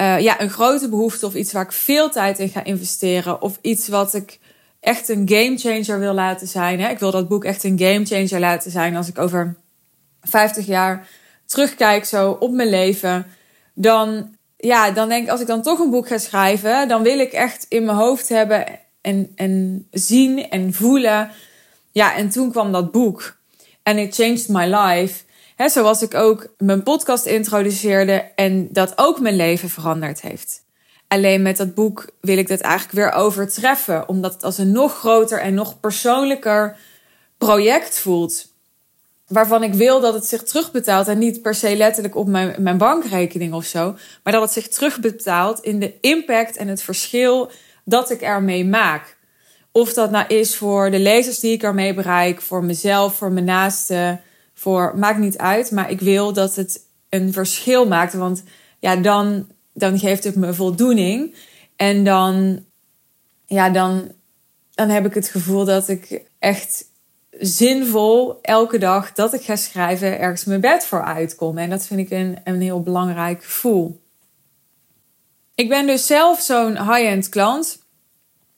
uh, 0.00 0.20
ja, 0.20 0.40
een 0.40 0.50
grote 0.50 0.88
behoefte 0.88 1.26
of 1.26 1.34
iets 1.34 1.52
waar 1.52 1.64
ik 1.64 1.72
veel 1.72 2.10
tijd 2.10 2.38
in 2.38 2.48
ga 2.48 2.64
investeren, 2.64 3.42
of 3.42 3.58
iets 3.60 3.88
wat 3.88 4.14
ik 4.14 4.38
echt 4.80 5.08
een 5.08 5.28
game 5.28 5.58
changer 5.58 5.98
wil 5.98 6.14
laten 6.14 6.46
zijn. 6.46 6.80
Hè? 6.80 6.88
Ik 6.88 6.98
wil 6.98 7.10
dat 7.10 7.28
boek 7.28 7.44
echt 7.44 7.64
een 7.64 7.78
game 7.78 8.04
changer 8.04 8.40
laten 8.40 8.70
zijn 8.70 8.96
als 8.96 9.08
ik 9.08 9.18
over 9.18 9.56
50 10.20 10.66
jaar 10.66 11.08
terugkijk 11.46 12.04
zo 12.04 12.30
op 12.30 12.52
mijn 12.52 12.68
leven. 12.68 13.26
Dan, 13.74 14.33
ja, 14.64 14.90
dan 14.90 15.08
denk 15.08 15.24
ik, 15.24 15.30
als 15.30 15.40
ik 15.40 15.46
dan 15.46 15.62
toch 15.62 15.78
een 15.78 15.90
boek 15.90 16.06
ga 16.06 16.18
schrijven, 16.18 16.88
dan 16.88 17.02
wil 17.02 17.18
ik 17.18 17.32
echt 17.32 17.66
in 17.68 17.84
mijn 17.84 17.96
hoofd 17.96 18.28
hebben 18.28 18.66
en, 19.00 19.32
en 19.34 19.86
zien 19.90 20.50
en 20.50 20.72
voelen. 20.72 21.30
Ja, 21.92 22.16
en 22.16 22.28
toen 22.28 22.50
kwam 22.50 22.72
dat 22.72 22.92
boek. 22.92 23.36
En 23.82 23.98
it 23.98 24.14
changed 24.14 24.48
my 24.48 24.74
life. 24.74 25.22
Hè, 25.56 25.68
zoals 25.68 26.02
ik 26.02 26.14
ook 26.14 26.54
mijn 26.58 26.82
podcast 26.82 27.26
introduceerde 27.26 28.32
en 28.34 28.68
dat 28.72 28.92
ook 28.96 29.20
mijn 29.20 29.36
leven 29.36 29.68
veranderd 29.68 30.20
heeft. 30.20 30.62
Alleen 31.08 31.42
met 31.42 31.56
dat 31.56 31.74
boek 31.74 32.10
wil 32.20 32.38
ik 32.38 32.48
dat 32.48 32.60
eigenlijk 32.60 32.94
weer 32.94 33.12
overtreffen, 33.12 34.08
omdat 34.08 34.32
het 34.32 34.42
als 34.42 34.58
een 34.58 34.72
nog 34.72 34.98
groter 34.98 35.40
en 35.40 35.54
nog 35.54 35.80
persoonlijker 35.80 36.76
project 37.38 37.98
voelt. 37.98 38.53
Waarvan 39.26 39.62
ik 39.62 39.74
wil 39.74 40.00
dat 40.00 40.14
het 40.14 40.26
zich 40.26 40.42
terugbetaalt 40.42 41.08
en 41.08 41.18
niet 41.18 41.42
per 41.42 41.54
se 41.54 41.76
letterlijk 41.76 42.16
op 42.16 42.26
mijn, 42.26 42.54
mijn 42.58 42.78
bankrekening 42.78 43.52
of 43.52 43.64
zo, 43.64 43.96
maar 44.22 44.32
dat 44.32 44.42
het 44.42 44.52
zich 44.52 44.68
terugbetaalt 44.68 45.60
in 45.60 45.80
de 45.80 45.94
impact 46.00 46.56
en 46.56 46.68
het 46.68 46.82
verschil 46.82 47.50
dat 47.84 48.10
ik 48.10 48.20
ermee 48.20 48.64
maak. 48.64 49.16
Of 49.72 49.92
dat 49.92 50.10
nou 50.10 50.26
is 50.26 50.56
voor 50.56 50.90
de 50.90 50.98
lezers 50.98 51.38
die 51.38 51.52
ik 51.52 51.62
ermee 51.62 51.94
bereik, 51.94 52.40
voor 52.40 52.64
mezelf, 52.64 53.14
voor 53.14 53.32
mijn 53.32 53.44
naasten, 53.44 54.20
voor 54.54 54.92
maakt 54.98 55.18
niet 55.18 55.38
uit, 55.38 55.70
maar 55.70 55.90
ik 55.90 56.00
wil 56.00 56.32
dat 56.32 56.54
het 56.54 56.80
een 57.08 57.32
verschil 57.32 57.86
maakt, 57.86 58.12
want 58.12 58.42
ja, 58.78 58.96
dan 58.96 59.46
dan 59.74 59.98
geeft 59.98 60.24
het 60.24 60.36
me 60.36 60.54
voldoening. 60.54 61.34
En 61.76 62.04
dan, 62.04 62.64
ja, 63.46 63.70
dan, 63.70 64.12
dan 64.70 64.88
heb 64.88 65.06
ik 65.06 65.14
het 65.14 65.28
gevoel 65.28 65.64
dat 65.64 65.88
ik 65.88 66.22
echt 66.38 66.84
zinvol 67.38 68.38
elke 68.42 68.78
dag 68.78 69.12
dat 69.12 69.34
ik 69.34 69.42
ga 69.42 69.56
schrijven 69.56 70.18
ergens 70.18 70.44
mijn 70.44 70.60
bed 70.60 70.86
voor 70.86 71.02
uitkom. 71.02 71.58
En 71.58 71.70
dat 71.70 71.86
vind 71.86 72.00
ik 72.00 72.10
een, 72.10 72.38
een 72.44 72.60
heel 72.60 72.82
belangrijk 72.82 73.44
gevoel. 73.44 74.00
Ik 75.54 75.68
ben 75.68 75.86
dus 75.86 76.06
zelf 76.06 76.40
zo'n 76.40 76.76
high-end 76.76 77.28
klant 77.28 77.78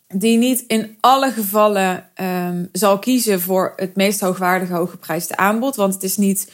die 0.09 0.39
niet 0.39 0.65
in 0.67 0.97
alle 1.01 1.31
gevallen 1.31 2.11
ehm, 2.15 2.65
zal 2.73 2.99
kiezen 2.99 3.41
voor 3.41 3.73
het 3.77 3.97
meest 3.97 4.21
hoogwaardige, 4.21 4.73
hooggeprijsde 4.73 5.37
aanbod. 5.37 5.77
Want 5.77 5.95
het 5.95 6.03
is 6.03 6.17
niet 6.17 6.51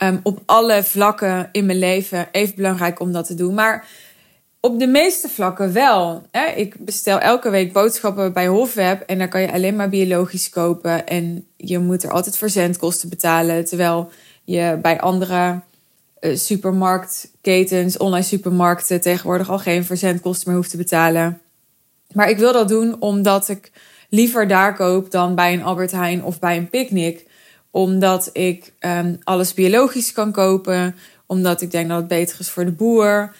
Ehm, 0.00 0.18
op 0.22 0.42
alle 0.46 0.82
vlakken 0.82 1.48
in 1.52 1.66
mijn 1.66 1.78
leven 1.78 2.28
even 2.32 2.54
belangrijk 2.54 3.00
om 3.00 3.12
dat 3.12 3.26
te 3.26 3.34
doen. 3.34 3.54
Maar 3.54 3.86
op 4.60 4.78
de 4.78 4.86
meeste 4.86 5.28
vlakken 5.28 5.72
wel. 5.72 6.22
Ik 6.54 6.84
bestel 6.84 7.18
elke 7.18 7.50
week 7.50 7.72
boodschappen 7.72 8.32
bij 8.32 8.46
Hofweb 8.46 9.00
en 9.00 9.18
daar 9.18 9.28
kan 9.28 9.40
je 9.40 9.52
alleen 9.52 9.76
maar 9.76 9.88
biologisch 9.88 10.48
kopen. 10.48 11.06
En 11.06 11.46
je 11.56 11.78
moet 11.78 12.02
er 12.02 12.10
altijd 12.10 12.36
verzendkosten 12.36 13.08
betalen. 13.08 13.64
Terwijl 13.64 14.10
je 14.44 14.78
bij 14.82 15.00
andere 15.00 15.60
uh, 16.20 16.36
supermarktketens, 16.36 17.96
online 17.96 18.24
supermarkten 18.24 19.00
tegenwoordig 19.00 19.50
al 19.50 19.58
geen 19.58 19.84
verzendkosten 19.84 20.48
meer 20.48 20.56
hoeft 20.56 20.70
te 20.70 20.76
betalen. 20.76 21.40
Maar 22.12 22.30
ik 22.30 22.38
wil 22.38 22.52
dat 22.52 22.68
doen 22.68 22.96
omdat 23.00 23.48
ik 23.48 23.70
liever 24.08 24.48
daar 24.48 24.74
koop 24.74 25.10
dan 25.10 25.34
bij 25.34 25.52
een 25.52 25.62
Albert 25.62 25.90
Heijn 25.90 26.24
of 26.24 26.38
bij 26.38 26.56
een 26.56 26.70
picknick 26.70 27.28
omdat 27.70 28.30
ik 28.32 28.72
um, 28.80 29.18
alles 29.24 29.54
biologisch 29.54 30.12
kan 30.12 30.32
kopen. 30.32 30.96
Omdat 31.26 31.60
ik 31.60 31.70
denk 31.70 31.88
dat 31.88 31.98
het 31.98 32.08
beter 32.08 32.40
is 32.40 32.50
voor 32.50 32.64
de 32.64 32.72
boer. 32.72 33.34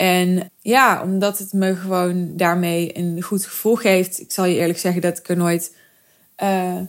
En 0.00 0.50
ja, 0.58 1.02
omdat 1.02 1.38
het 1.38 1.52
me 1.52 1.74
gewoon 1.76 2.36
daarmee 2.36 2.98
een 2.98 3.22
goed 3.22 3.46
gevoel 3.46 3.74
geeft. 3.74 4.20
Ik 4.20 4.32
zal 4.32 4.44
je 4.44 4.56
eerlijk 4.56 4.78
zeggen 4.78 5.02
dat 5.02 5.18
ik 5.18 5.28
er 5.28 5.36
nooit 5.36 5.74
uh, 6.42 6.80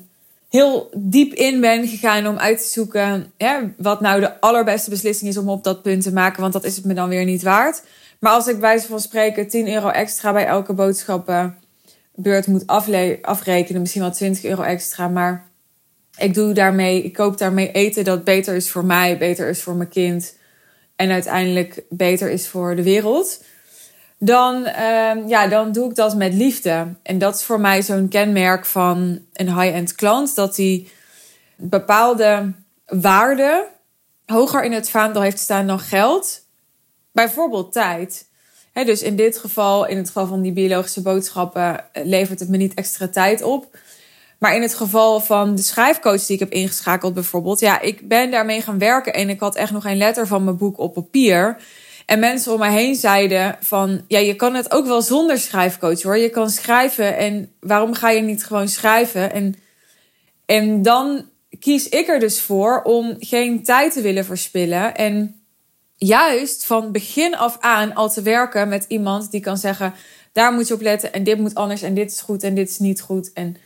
heel 0.49 0.89
diep 0.95 1.33
in 1.33 1.61
ben 1.61 1.87
gegaan 1.87 2.27
om 2.27 2.37
uit 2.37 2.61
te 2.61 2.67
zoeken 2.67 3.31
wat 3.77 4.01
nou 4.01 4.19
de 4.19 4.39
allerbeste 4.39 4.89
beslissing 4.89 5.29
is 5.29 5.37
om 5.37 5.49
op 5.49 5.63
dat 5.63 5.81
punt 5.81 6.03
te 6.03 6.13
maken. 6.13 6.41
Want 6.41 6.53
dat 6.53 6.63
is 6.63 6.75
het 6.75 6.85
me 6.85 6.93
dan 6.93 7.09
weer 7.09 7.25
niet 7.25 7.43
waard. 7.43 7.83
Maar 8.19 8.31
als 8.31 8.47
ik 8.47 8.59
bij 8.59 8.81
van 8.81 8.99
spreken 8.99 9.47
10 9.47 9.67
euro 9.67 9.89
extra 9.89 10.33
bij 10.33 10.45
elke 10.45 10.73
boodschappenbeurt 10.73 12.47
moet 12.47 12.67
afrekenen, 13.21 13.81
misschien 13.81 14.01
wel 14.01 14.11
20 14.11 14.43
euro 14.43 14.61
extra, 14.61 15.07
maar 15.07 15.49
ik 16.17 16.33
doe 16.33 16.53
daarmee, 16.53 17.03
ik 17.03 17.13
koop 17.13 17.37
daarmee 17.37 17.71
eten 17.71 18.03
dat 18.03 18.23
beter 18.23 18.55
is 18.55 18.69
voor 18.69 18.85
mij, 18.85 19.17
beter 19.17 19.49
is 19.49 19.61
voor 19.61 19.75
mijn 19.75 19.89
kind 19.89 20.39
en 21.01 21.11
uiteindelijk 21.11 21.83
beter 21.89 22.29
is 22.29 22.47
voor 22.47 22.75
de 22.75 22.83
wereld. 22.83 23.43
Dan, 24.17 24.55
uh, 24.55 25.27
ja, 25.27 25.47
dan 25.47 25.71
doe 25.71 25.89
ik 25.89 25.95
dat 25.95 26.15
met 26.15 26.33
liefde. 26.33 26.87
En 27.03 27.17
dat 27.17 27.35
is 27.35 27.43
voor 27.43 27.59
mij 27.59 27.81
zo'n 27.81 28.07
kenmerk 28.07 28.65
van 28.65 29.19
een 29.33 29.59
high-end 29.59 29.95
klant. 29.95 30.35
Dat 30.35 30.55
die 30.55 30.91
bepaalde 31.55 32.51
waarden 32.85 33.63
hoger 34.25 34.63
in 34.63 34.71
het 34.71 34.89
vaandel 34.89 35.21
heeft 35.21 35.39
staan 35.39 35.67
dan 35.67 35.79
geld. 35.79 36.41
Bijvoorbeeld 37.11 37.73
tijd. 37.73 38.27
dus 38.73 39.01
in 39.01 39.15
dit 39.15 39.37
geval, 39.37 39.87
in 39.87 39.97
het 39.97 40.07
geval 40.07 40.27
van 40.27 40.41
die 40.41 40.53
biologische 40.53 41.01
boodschappen, 41.01 41.85
levert 41.93 42.39
het 42.39 42.49
me 42.49 42.57
niet 42.57 42.73
extra 42.73 43.07
tijd 43.07 43.41
op. 43.41 43.77
Maar 44.41 44.55
in 44.55 44.61
het 44.61 44.75
geval 44.75 45.19
van 45.19 45.55
de 45.55 45.61
schrijfcoach 45.61 46.25
die 46.25 46.33
ik 46.33 46.39
heb 46.39 46.51
ingeschakeld 46.51 47.13
bijvoorbeeld, 47.13 47.59
ja, 47.59 47.81
ik 47.81 48.07
ben 48.07 48.31
daarmee 48.31 48.61
gaan 48.61 48.77
werken 48.77 49.13
en 49.13 49.29
ik 49.29 49.39
had 49.39 49.55
echt 49.55 49.71
nog 49.71 49.85
een 49.85 49.97
letter 49.97 50.27
van 50.27 50.43
mijn 50.43 50.57
boek 50.57 50.79
op 50.79 50.93
papier. 50.93 51.57
En 52.05 52.19
mensen 52.19 52.51
om 52.51 52.59
mij 52.59 52.71
heen 52.71 52.95
zeiden 52.95 53.57
van, 53.59 54.01
ja, 54.07 54.19
je 54.19 54.35
kan 54.35 54.53
het 54.55 54.71
ook 54.71 54.85
wel 54.85 55.01
zonder 55.01 55.37
schrijfcoach 55.37 56.01
hoor. 56.01 56.17
Je 56.17 56.29
kan 56.29 56.49
schrijven 56.49 57.17
en 57.17 57.51
waarom 57.59 57.93
ga 57.93 58.09
je 58.09 58.21
niet 58.21 58.45
gewoon 58.45 58.67
schrijven? 58.67 59.33
En, 59.33 59.55
en 60.45 60.81
dan 60.81 61.25
kies 61.59 61.89
ik 61.89 62.07
er 62.07 62.19
dus 62.19 62.41
voor 62.41 62.81
om 62.83 63.15
geen 63.19 63.63
tijd 63.63 63.93
te 63.93 64.01
willen 64.01 64.25
verspillen. 64.25 64.95
En 64.95 65.41
juist 65.95 66.65
van 66.65 66.91
begin 66.91 67.35
af 67.35 67.57
aan 67.59 67.93
al 67.93 68.09
te 68.09 68.21
werken 68.21 68.69
met 68.69 68.85
iemand 68.87 69.31
die 69.31 69.41
kan 69.41 69.57
zeggen, 69.57 69.93
daar 70.31 70.53
moet 70.53 70.67
je 70.67 70.73
op 70.73 70.81
letten 70.81 71.13
en 71.13 71.23
dit 71.23 71.37
moet 71.37 71.55
anders 71.55 71.81
en 71.81 71.93
dit 71.93 72.11
is 72.11 72.21
goed 72.21 72.43
en 72.43 72.55
dit 72.55 72.69
is 72.69 72.79
niet 72.79 73.01
goed. 73.01 73.33
En 73.33 73.57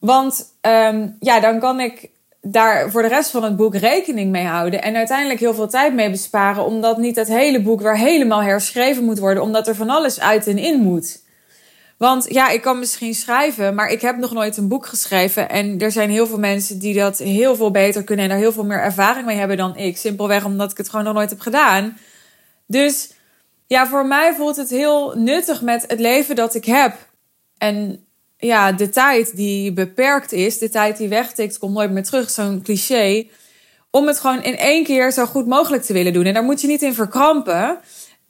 want 0.00 0.54
um, 0.60 1.16
ja, 1.20 1.40
dan 1.40 1.58
kan 1.58 1.80
ik 1.80 2.10
daar 2.42 2.90
voor 2.90 3.02
de 3.02 3.08
rest 3.08 3.30
van 3.30 3.44
het 3.44 3.56
boek 3.56 3.74
rekening 3.74 4.30
mee 4.30 4.46
houden. 4.46 4.82
En 4.82 4.96
uiteindelijk 4.96 5.40
heel 5.40 5.54
veel 5.54 5.68
tijd 5.68 5.94
mee 5.94 6.10
besparen. 6.10 6.64
Omdat 6.64 6.98
niet 6.98 7.16
het 7.16 7.28
hele 7.28 7.62
boek 7.62 7.80
weer 7.80 7.98
helemaal 7.98 8.42
herschreven 8.42 9.04
moet 9.04 9.18
worden. 9.18 9.42
Omdat 9.42 9.68
er 9.68 9.74
van 9.74 9.90
alles 9.90 10.20
uit 10.20 10.46
en 10.46 10.58
in 10.58 10.80
moet. 10.80 11.22
Want 11.96 12.26
ja, 12.28 12.48
ik 12.50 12.62
kan 12.62 12.78
misschien 12.78 13.14
schrijven, 13.14 13.74
maar 13.74 13.88
ik 13.88 14.00
heb 14.00 14.16
nog 14.16 14.32
nooit 14.32 14.56
een 14.56 14.68
boek 14.68 14.86
geschreven. 14.86 15.48
En 15.48 15.78
er 15.78 15.92
zijn 15.92 16.10
heel 16.10 16.26
veel 16.26 16.38
mensen 16.38 16.78
die 16.78 16.94
dat 16.94 17.18
heel 17.18 17.56
veel 17.56 17.70
beter 17.70 18.04
kunnen 18.04 18.24
en 18.24 18.30
daar 18.30 18.40
heel 18.40 18.52
veel 18.52 18.64
meer 18.64 18.80
ervaring 18.80 19.26
mee 19.26 19.36
hebben 19.36 19.56
dan 19.56 19.76
ik. 19.76 19.96
Simpelweg 19.96 20.44
omdat 20.44 20.70
ik 20.70 20.76
het 20.76 20.88
gewoon 20.88 21.04
nog 21.04 21.14
nooit 21.14 21.30
heb 21.30 21.40
gedaan. 21.40 21.98
Dus 22.66 23.12
ja, 23.66 23.86
voor 23.86 24.06
mij 24.06 24.34
voelt 24.34 24.56
het 24.56 24.70
heel 24.70 25.14
nuttig 25.16 25.62
met 25.62 25.84
het 25.86 26.00
leven 26.00 26.36
dat 26.36 26.54
ik 26.54 26.64
heb. 26.64 26.96
En 27.58 28.04
ja, 28.40 28.72
de 28.72 28.88
tijd 28.88 29.36
die 29.36 29.72
beperkt 29.72 30.32
is, 30.32 30.58
de 30.58 30.68
tijd 30.68 30.96
die 30.96 31.08
wegtikt, 31.08 31.58
komt 31.58 31.74
nooit 31.74 31.90
meer 31.90 32.04
terug. 32.04 32.30
Zo'n 32.30 32.62
cliché. 32.62 33.26
Om 33.90 34.06
het 34.06 34.20
gewoon 34.20 34.42
in 34.42 34.56
één 34.56 34.84
keer 34.84 35.12
zo 35.12 35.26
goed 35.26 35.46
mogelijk 35.46 35.82
te 35.82 35.92
willen 35.92 36.12
doen. 36.12 36.24
En 36.24 36.34
daar 36.34 36.42
moet 36.42 36.60
je 36.60 36.66
niet 36.66 36.82
in 36.82 36.94
verkrampen. 36.94 37.78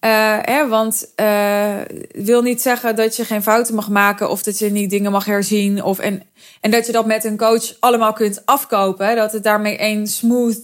Uh, 0.05 0.39
hè, 0.41 0.69
want 0.69 1.13
uh, 1.17 1.77
wil 2.13 2.43
niet 2.43 2.63
zeggen 2.63 2.97
dat 2.97 3.17
je 3.17 3.25
geen 3.25 3.43
fouten 3.43 3.75
mag 3.75 3.89
maken 3.89 4.31
of 4.31 4.43
dat 4.43 4.59
je 4.59 4.71
niet 4.71 4.91
dingen 4.91 5.13
mag 5.13 5.25
herzien. 5.25 5.83
Of, 5.83 5.99
en, 5.99 6.23
en 6.61 6.71
dat 6.71 6.87
je 6.87 6.93
dat 6.93 7.07
met 7.07 7.25
een 7.25 7.37
coach 7.37 7.75
allemaal 7.81 8.13
kunt 8.13 8.43
afkopen. 8.45 9.17
Dat 9.17 9.33
het 9.33 9.43
daarmee 9.43 9.77
één 9.77 10.07
smooth, 10.07 10.61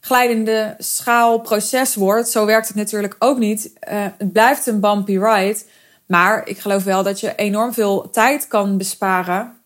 glijdende 0.00 0.74
schaalproces 0.78 1.94
wordt. 1.94 2.28
Zo 2.28 2.46
werkt 2.46 2.66
het 2.68 2.76
natuurlijk 2.76 3.16
ook 3.18 3.38
niet. 3.38 3.70
Uh, 3.92 4.04
het 4.18 4.32
blijft 4.32 4.66
een 4.66 4.80
bumpy 4.80 5.18
ride. 5.18 5.58
Maar 6.06 6.48
ik 6.48 6.58
geloof 6.58 6.84
wel 6.84 7.02
dat 7.02 7.20
je 7.20 7.34
enorm 7.34 7.72
veel 7.72 8.10
tijd 8.10 8.48
kan 8.48 8.78
besparen. 8.78 9.56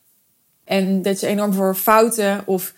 En 0.65 1.03
dat 1.03 1.21
je 1.21 1.27
enorm 1.27 1.53
voor 1.53 1.75
fouten 1.75 2.43
of 2.47 2.75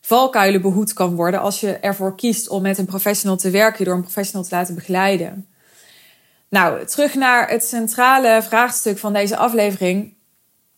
valkuilen 0.00 0.60
behoed 0.60 0.92
kan 0.92 1.14
worden 1.14 1.40
als 1.40 1.60
je 1.60 1.72
ervoor 1.72 2.16
kiest 2.16 2.48
om 2.48 2.62
met 2.62 2.78
een 2.78 2.86
professional 2.86 3.36
te 3.36 3.50
werken, 3.50 3.84
door 3.84 3.94
een 3.94 4.02
professional 4.02 4.44
te 4.44 4.54
laten 4.54 4.74
begeleiden. 4.74 5.46
Nou, 6.48 6.86
terug 6.86 7.14
naar 7.14 7.48
het 7.48 7.64
centrale 7.64 8.42
vraagstuk 8.42 8.98
van 8.98 9.12
deze 9.12 9.36
aflevering. 9.36 10.14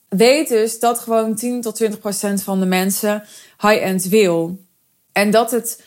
Weet 0.08 0.48
dus 0.48 0.78
dat 0.78 0.98
gewoon 0.98 1.34
10 1.34 1.60
tot 1.60 1.74
20 1.74 1.98
procent 1.98 2.42
van 2.42 2.60
de 2.60 2.66
mensen 2.66 3.24
high-end 3.60 4.04
wil. 4.04 4.58
En 5.12 5.30
dat 5.30 5.50
het 5.50 5.82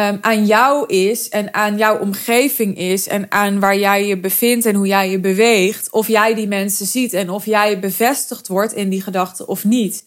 um, 0.00 0.18
aan 0.20 0.46
jou 0.46 0.86
is 0.86 1.28
en 1.28 1.54
aan 1.54 1.76
jouw 1.76 1.98
omgeving 1.98 2.78
is 2.78 3.06
en 3.06 3.26
aan 3.28 3.60
waar 3.60 3.78
jij 3.78 4.06
je 4.06 4.18
bevindt 4.18 4.66
en 4.66 4.74
hoe 4.74 4.86
jij 4.86 5.10
je 5.10 5.20
beweegt, 5.20 5.90
of 5.90 6.08
jij 6.08 6.34
die 6.34 6.48
mensen 6.48 6.86
ziet 6.86 7.12
en 7.12 7.30
of 7.30 7.44
jij 7.44 7.78
bevestigd 7.78 8.48
wordt 8.48 8.72
in 8.72 8.88
die 8.88 9.02
gedachten 9.02 9.48
of 9.48 9.64
niet. 9.64 10.06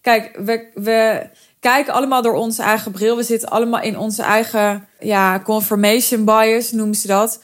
Kijk, 0.00 0.38
we, 0.44 0.66
we 0.74 1.26
kijken 1.60 1.92
allemaal 1.92 2.22
door 2.22 2.34
onze 2.34 2.62
eigen 2.62 2.92
bril. 2.92 3.16
We 3.16 3.22
zitten 3.22 3.48
allemaal 3.48 3.82
in 3.82 3.98
onze 3.98 4.22
eigen 4.22 4.88
ja, 5.00 5.40
confirmation 5.40 6.24
bias, 6.24 6.72
noemen 6.72 6.94
ze 6.94 7.06
dat. 7.06 7.42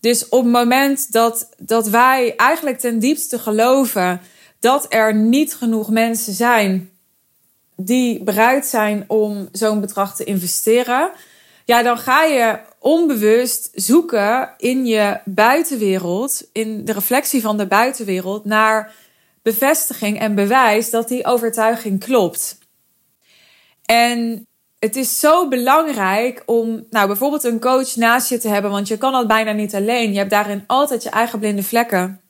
Dus 0.00 0.28
op 0.28 0.42
het 0.42 0.52
moment 0.52 1.12
dat, 1.12 1.48
dat 1.58 1.88
wij 1.88 2.36
eigenlijk 2.36 2.78
ten 2.78 2.98
diepste 2.98 3.38
geloven 3.38 4.20
dat 4.60 4.86
er 4.88 5.14
niet 5.14 5.54
genoeg 5.54 5.90
mensen 5.90 6.32
zijn 6.32 6.91
die 7.76 8.22
bereid 8.22 8.66
zijn 8.66 9.04
om 9.06 9.48
zo'n 9.52 9.80
bedrag 9.80 10.16
te 10.16 10.24
investeren, 10.24 11.10
ja, 11.64 11.82
dan 11.82 11.98
ga 11.98 12.24
je 12.24 12.58
onbewust 12.78 13.70
zoeken 13.74 14.54
in 14.56 14.86
je 14.86 15.20
buitenwereld, 15.24 16.48
in 16.52 16.84
de 16.84 16.92
reflectie 16.92 17.40
van 17.40 17.56
de 17.56 17.66
buitenwereld, 17.66 18.44
naar 18.44 18.94
bevestiging 19.42 20.18
en 20.18 20.34
bewijs 20.34 20.90
dat 20.90 21.08
die 21.08 21.24
overtuiging 21.24 22.04
klopt. 22.04 22.58
En 23.84 24.46
het 24.78 24.96
is 24.96 25.20
zo 25.20 25.48
belangrijk 25.48 26.42
om 26.46 26.86
nou, 26.90 27.06
bijvoorbeeld 27.06 27.44
een 27.44 27.60
coach 27.60 27.96
naast 27.96 28.28
je 28.28 28.38
te 28.38 28.48
hebben, 28.48 28.70
want 28.70 28.88
je 28.88 28.98
kan 28.98 29.12
dat 29.12 29.26
bijna 29.26 29.52
niet 29.52 29.74
alleen. 29.74 30.12
Je 30.12 30.18
hebt 30.18 30.30
daarin 30.30 30.64
altijd 30.66 31.02
je 31.02 31.10
eigen 31.10 31.38
blinde 31.38 31.62
vlekken. 31.62 32.20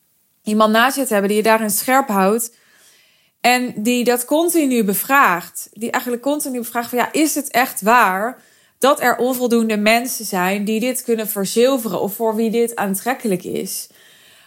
Iemand 0.43 0.71
naast 0.71 0.97
je 0.97 1.05
te 1.05 1.11
hebben 1.13 1.29
die 1.29 1.37
je 1.37 1.43
daarin 1.43 1.69
scherp 1.69 2.07
houdt 2.07 2.55
en 3.43 3.73
die 3.75 4.03
dat 4.03 4.25
continu 4.25 4.83
bevraagt. 4.83 5.69
Die 5.71 5.91
eigenlijk 5.91 6.23
continu 6.23 6.59
bevraagt 6.59 6.89
van 6.89 6.97
ja, 6.97 7.11
is 7.11 7.35
het 7.35 7.51
echt 7.51 7.81
waar 7.81 8.41
dat 8.77 9.01
er 9.01 9.17
onvoldoende 9.17 9.77
mensen 9.77 10.25
zijn 10.25 10.65
die 10.65 10.79
dit 10.79 11.03
kunnen 11.03 11.27
verzilveren 11.27 12.01
of 12.01 12.15
voor 12.15 12.35
wie 12.35 12.51
dit 12.51 12.75
aantrekkelijk 12.75 13.43
is? 13.43 13.89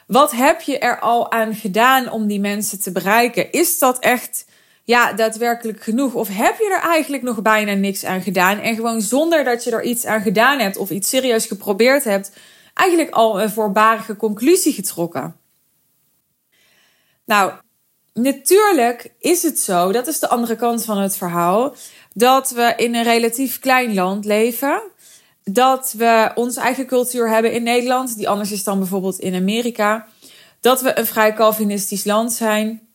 Wat 0.07 0.33
heb 0.33 0.61
je 0.61 0.79
er 0.79 1.01
al 1.01 1.33
aan 1.33 1.55
gedaan 1.55 2.11
om 2.11 2.27
die 2.27 2.41
mensen 2.41 2.81
te 2.81 2.93
bereiken? 2.93 3.53
Is 3.53 3.79
dat 3.79 3.99
echt 3.99 4.47
ja, 4.85 5.13
daadwerkelijk 5.13 5.83
genoeg? 5.83 6.15
Of 6.15 6.29
heb 6.29 6.59
je 6.59 6.79
er 6.83 6.89
eigenlijk 6.89 7.23
nog 7.23 7.43
bijna 7.43 7.73
niks 7.73 8.05
aan 8.05 8.23
gedaan? 8.23 8.59
En 8.59 8.75
gewoon 8.75 9.01
zonder 9.01 9.45
dat 9.45 9.65
je 9.65 9.71
er 9.71 9.83
iets 9.83 10.05
aan 10.05 10.23
gedaan 10.23 10.59
hebt 10.59 10.77
of 10.77 10.91
iets 10.91 11.09
serieus 11.09 11.47
geprobeerd 11.47 12.05
hebt, 12.05 12.33
eigenlijk 12.75 13.11
al 13.11 13.43
een 13.43 13.51
voorbarige 13.51 14.17
conclusie 14.17 14.73
getrokken. 14.73 15.37
Nou, 17.25 17.53
natuurlijk 18.17 19.13
is 19.19 19.43
het 19.43 19.61
zo, 19.61 19.93
dat 19.93 20.07
is 20.07 20.19
de 20.19 20.29
andere 20.29 20.57
kant 20.57 20.85
van 20.85 20.99
het 20.99 21.17
verhaal, 21.17 21.75
dat 22.15 22.51
we 22.51 22.73
in 22.77 22.95
een 22.95 23.03
relatief 23.03 23.59
klein 23.59 23.95
land 23.95 24.25
leven. 24.25 24.83
Dat 25.45 25.95
we 25.97 26.31
onze 26.35 26.61
eigen 26.61 26.87
cultuur 26.87 27.31
hebben 27.31 27.53
in 27.53 27.63
Nederland, 27.63 28.17
die 28.17 28.29
anders 28.29 28.53
is 28.53 28.65
dan 28.65 28.79
bijvoorbeeld 28.79 29.19
in 29.19 29.35
Amerika. 29.35 30.07
Dat 30.61 30.81
we 30.81 30.99
een 30.99 31.07
vrij 31.07 31.35
Calvinistisch 31.35 32.05
land 32.05 32.33
zijn. 32.33 32.89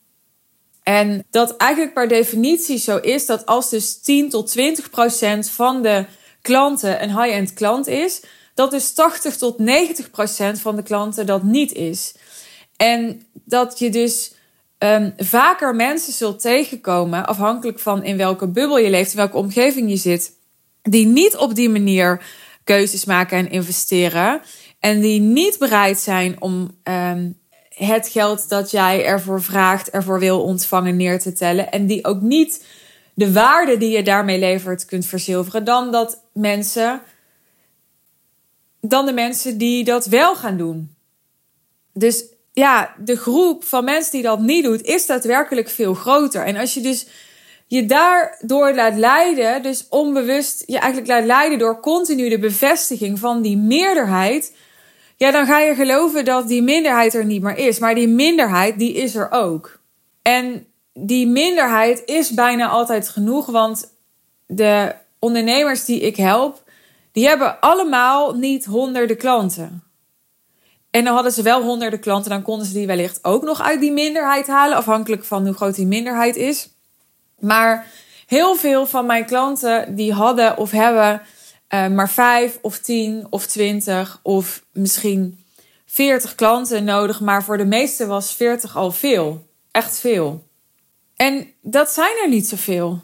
En 0.83 1.25
dat 1.29 1.57
eigenlijk 1.57 1.93
per 1.93 2.07
definitie 2.07 2.77
zo 2.77 2.97
is 2.97 3.25
dat 3.25 3.45
als 3.45 3.69
dus 3.69 4.01
10 4.01 4.29
tot 4.29 4.47
20 4.47 4.89
procent 4.89 5.49
van 5.49 5.81
de 5.81 6.05
klanten 6.41 7.03
een 7.03 7.21
high-end 7.21 7.53
klant 7.53 7.87
is, 7.87 8.21
dat 8.53 8.71
dus 8.71 8.93
80 8.93 9.37
tot 9.37 9.59
90 9.59 10.09
procent 10.09 10.59
van 10.59 10.75
de 10.75 10.83
klanten 10.83 11.25
dat 11.25 11.43
niet 11.43 11.73
is. 11.73 12.15
En 12.75 13.25
dat 13.33 13.79
je 13.79 13.89
dus 13.89 14.31
um, 14.83 15.13
vaker 15.17 15.75
mensen 15.75 16.13
zult 16.13 16.41
tegenkomen, 16.41 17.27
afhankelijk 17.27 17.79
van 17.79 18.03
in 18.03 18.17
welke 18.17 18.47
bubbel 18.47 18.77
je 18.77 18.89
leeft, 18.89 19.11
in 19.11 19.17
welke 19.17 19.37
omgeving 19.37 19.89
je 19.89 19.95
zit, 19.95 20.31
die 20.81 21.05
niet 21.05 21.37
op 21.37 21.55
die 21.55 21.69
manier 21.69 22.23
keuzes 22.63 23.05
maken 23.05 23.37
en 23.37 23.49
investeren. 23.49 24.41
En 24.79 25.01
die 25.01 25.19
niet 25.19 25.57
bereid 25.59 25.99
zijn 25.99 26.41
om 26.41 26.77
um, 26.83 27.39
het 27.69 28.07
geld 28.07 28.49
dat 28.49 28.71
jij 28.71 29.05
ervoor 29.05 29.41
vraagt, 29.41 29.89
ervoor 29.89 30.19
wil 30.19 30.41
ontvangen, 30.43 30.95
neer 30.95 31.19
te 31.19 31.33
tellen. 31.33 31.71
En 31.71 31.85
die 31.85 32.05
ook 32.05 32.21
niet 32.21 32.65
de 33.13 33.31
waarde 33.31 33.77
die 33.77 33.89
je 33.89 34.03
daarmee 34.03 34.39
levert 34.39 34.85
kunt 34.85 35.05
verzilveren. 35.05 35.63
Dan 35.63 35.91
dat 35.91 36.23
mensen. 36.33 37.01
Dan 38.79 39.05
de 39.05 39.13
mensen 39.13 39.57
die 39.57 39.83
dat 39.83 40.05
wel 40.05 40.35
gaan 40.35 40.57
doen. 40.57 40.95
Dus 41.93 42.25
ja, 42.53 42.95
de 42.97 43.17
groep 43.17 43.63
van 43.63 43.83
mensen 43.83 44.11
die 44.11 44.21
dat 44.21 44.39
niet 44.39 44.63
doet, 44.63 44.81
is 44.81 45.05
daadwerkelijk 45.05 45.69
veel 45.69 45.93
groter. 45.93 46.45
En 46.45 46.55
als 46.57 46.73
je 46.73 46.81
dus 46.81 47.07
je 47.67 47.85
daardoor 47.85 48.73
laat 48.73 48.95
leiden, 48.95 49.63
dus 49.63 49.85
onbewust 49.89 50.63
je 50.65 50.77
eigenlijk 50.77 51.11
laat 51.11 51.25
leiden 51.25 51.59
door 51.59 51.79
continu 51.79 52.29
de 52.29 52.39
bevestiging 52.39 53.19
van 53.19 53.41
die 53.41 53.57
meerderheid, 53.57 54.55
ja, 55.17 55.31
dan 55.31 55.45
ga 55.45 55.59
je 55.59 55.75
geloven 55.75 56.25
dat 56.25 56.47
die 56.47 56.61
minderheid 56.61 57.13
er 57.13 57.25
niet 57.25 57.41
meer 57.41 57.57
is. 57.57 57.79
Maar 57.79 57.95
die 57.95 58.07
minderheid, 58.07 58.79
die 58.79 58.93
is 58.93 59.15
er 59.15 59.31
ook. 59.31 59.79
En 60.21 60.65
die 60.93 61.27
minderheid 61.27 62.01
is 62.05 62.33
bijna 62.33 62.67
altijd 62.67 63.09
genoeg, 63.09 63.45
want 63.45 63.93
de 64.47 64.95
ondernemers 65.19 65.85
die 65.85 65.99
ik 65.99 66.15
help, 66.15 66.63
die 67.11 67.27
hebben 67.27 67.59
allemaal 67.59 68.35
niet 68.35 68.65
honderden 68.65 69.17
klanten. 69.17 69.83
En 70.91 71.03
dan 71.03 71.13
hadden 71.13 71.31
ze 71.31 71.41
wel 71.41 71.61
honderden 71.61 71.99
klanten, 71.99 72.31
dan 72.31 72.41
konden 72.41 72.65
ze 72.65 72.73
die 72.73 72.87
wellicht 72.87 73.19
ook 73.21 73.43
nog 73.43 73.61
uit 73.61 73.79
die 73.79 73.91
minderheid 73.91 74.47
halen, 74.47 74.77
afhankelijk 74.77 75.23
van 75.23 75.45
hoe 75.45 75.55
groot 75.55 75.75
die 75.75 75.85
minderheid 75.85 76.35
is. 76.35 76.69
Maar 77.39 77.87
heel 78.25 78.55
veel 78.55 78.85
van 78.85 79.05
mijn 79.05 79.25
klanten 79.25 79.95
die 79.95 80.13
hadden 80.13 80.57
of 80.57 80.71
hebben 80.71 81.21
uh, 81.73 81.87
maar 81.87 82.09
vijf 82.09 82.59
of 82.61 82.79
tien 82.79 83.27
of 83.29 83.45
twintig 83.45 84.19
of 84.23 84.65
misschien 84.73 85.45
veertig 85.85 86.35
klanten 86.35 86.83
nodig. 86.83 87.19
Maar 87.19 87.43
voor 87.43 87.57
de 87.57 87.65
meeste 87.65 88.05
was 88.05 88.33
veertig 88.33 88.77
al 88.77 88.91
veel. 88.91 89.47
Echt 89.71 89.99
veel. 89.99 90.47
En 91.15 91.53
dat 91.61 91.91
zijn 91.91 92.17
er 92.23 92.29
niet 92.29 92.47
zoveel. 92.47 93.01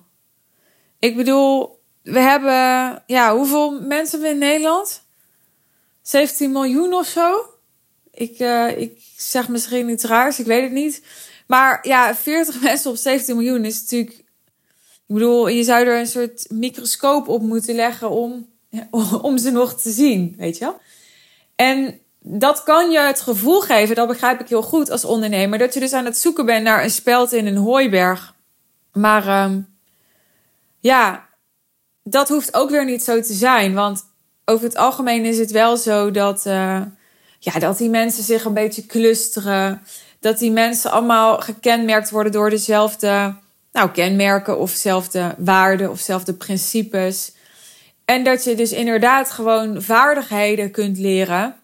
Ik 1.00 1.16
bedoel, 1.16 1.82
we 2.04 2.20
hebben, 2.20 3.04
ja, 3.06 3.36
hoeveel 3.36 3.82
mensen 3.82 4.22
we 4.22 4.28
in 4.28 4.38
Nederland? 4.38 5.06
17 6.02 6.52
miljoen 6.52 6.94
of 6.94 7.06
zo? 7.06 7.57
Ik, 8.18 8.40
uh, 8.40 8.78
ik 8.78 9.02
zeg 9.18 9.48
misschien 9.48 9.90
iets 9.90 10.04
raars, 10.04 10.40
ik 10.40 10.46
weet 10.46 10.64
het 10.64 10.72
niet. 10.72 11.02
Maar 11.48 11.88
ja, 11.88 12.16
40 12.16 12.62
mensen 12.70 12.92
op 12.92 12.98
17 12.98 13.36
miljoen 13.36 13.66
is 13.66 13.82
natuurlijk. 13.82 14.18
Ik 15.08 15.16
bedoel, 15.16 15.48
je 15.48 15.64
zou 15.64 15.86
er 15.86 16.00
een 16.00 16.08
soort 16.08 16.46
microscoop 16.50 17.28
op 17.28 17.42
moeten 17.42 17.76
leggen 17.76 18.10
om 18.10 18.48
om 19.22 19.38
ze 19.38 19.52
nog 19.52 19.82
te 19.82 19.92
zien, 19.92 20.36
weet 20.38 20.58
je 20.58 20.66
wel. 20.66 20.80
En 21.56 22.00
dat 22.20 22.64
kan 22.64 22.92
je 22.92 23.00
het 23.00 23.22
gevoel 23.22 23.62
geven, 23.62 23.96
dat 23.96 24.08
begrijp 24.08 24.40
ik 24.40 24.50
heel 24.50 24.62
goed 24.62 24.90
als 24.90 25.06
ondernemer, 25.06 25.60
dat 25.60 25.74
je 25.74 25.80
dus 25.80 25.94
aan 25.94 26.06
het 26.06 26.18
zoeken 26.18 26.46
bent 26.46 26.64
naar 26.64 26.84
een 26.84 26.90
speld 26.90 27.32
in 27.32 27.46
een 27.46 27.58
hooiberg. 27.58 28.36
Maar 28.94 29.44
um, 29.44 29.78
ja, 30.80 31.28
dat 32.04 32.30
hoeft 32.30 32.54
ook 32.54 32.70
weer 32.70 32.86
niet 32.86 33.04
zo 33.04 33.22
te 33.22 33.34
zijn. 33.34 33.74
Want 33.74 34.06
over 34.46 34.66
het 34.66 34.78
algemeen 34.78 35.26
is 35.26 35.38
het 35.38 35.52
wel 35.52 35.78
zo 35.78 36.12
dat, 36.12 36.46
uh, 36.46 36.82
ja, 37.40 37.60
dat 37.60 37.78
die 37.78 37.90
mensen 37.90 38.24
zich 38.24 38.44
een 38.44 38.54
beetje 38.54 38.86
clusteren. 38.86 39.82
Dat 40.20 40.40
die 40.40 40.52
mensen 40.52 40.92
allemaal 40.92 41.40
gekenmerkt 41.40 42.10
worden 42.10 42.32
door 42.32 42.50
dezelfde 42.50 43.36
nou, 43.72 43.92
kenmerken 43.92 44.60
of 44.60 44.72
dezelfde 44.72 45.36
waarden 45.38 45.90
of 45.90 45.98
dezelfde 45.98 46.34
principes. 46.34 47.32
En 48.06 48.24
dat 48.24 48.44
je 48.44 48.56
dus 48.56 48.72
inderdaad 48.72 49.32
gewoon 49.32 49.82
vaardigheden 49.82 50.72
kunt 50.72 50.98
leren. 50.98 51.56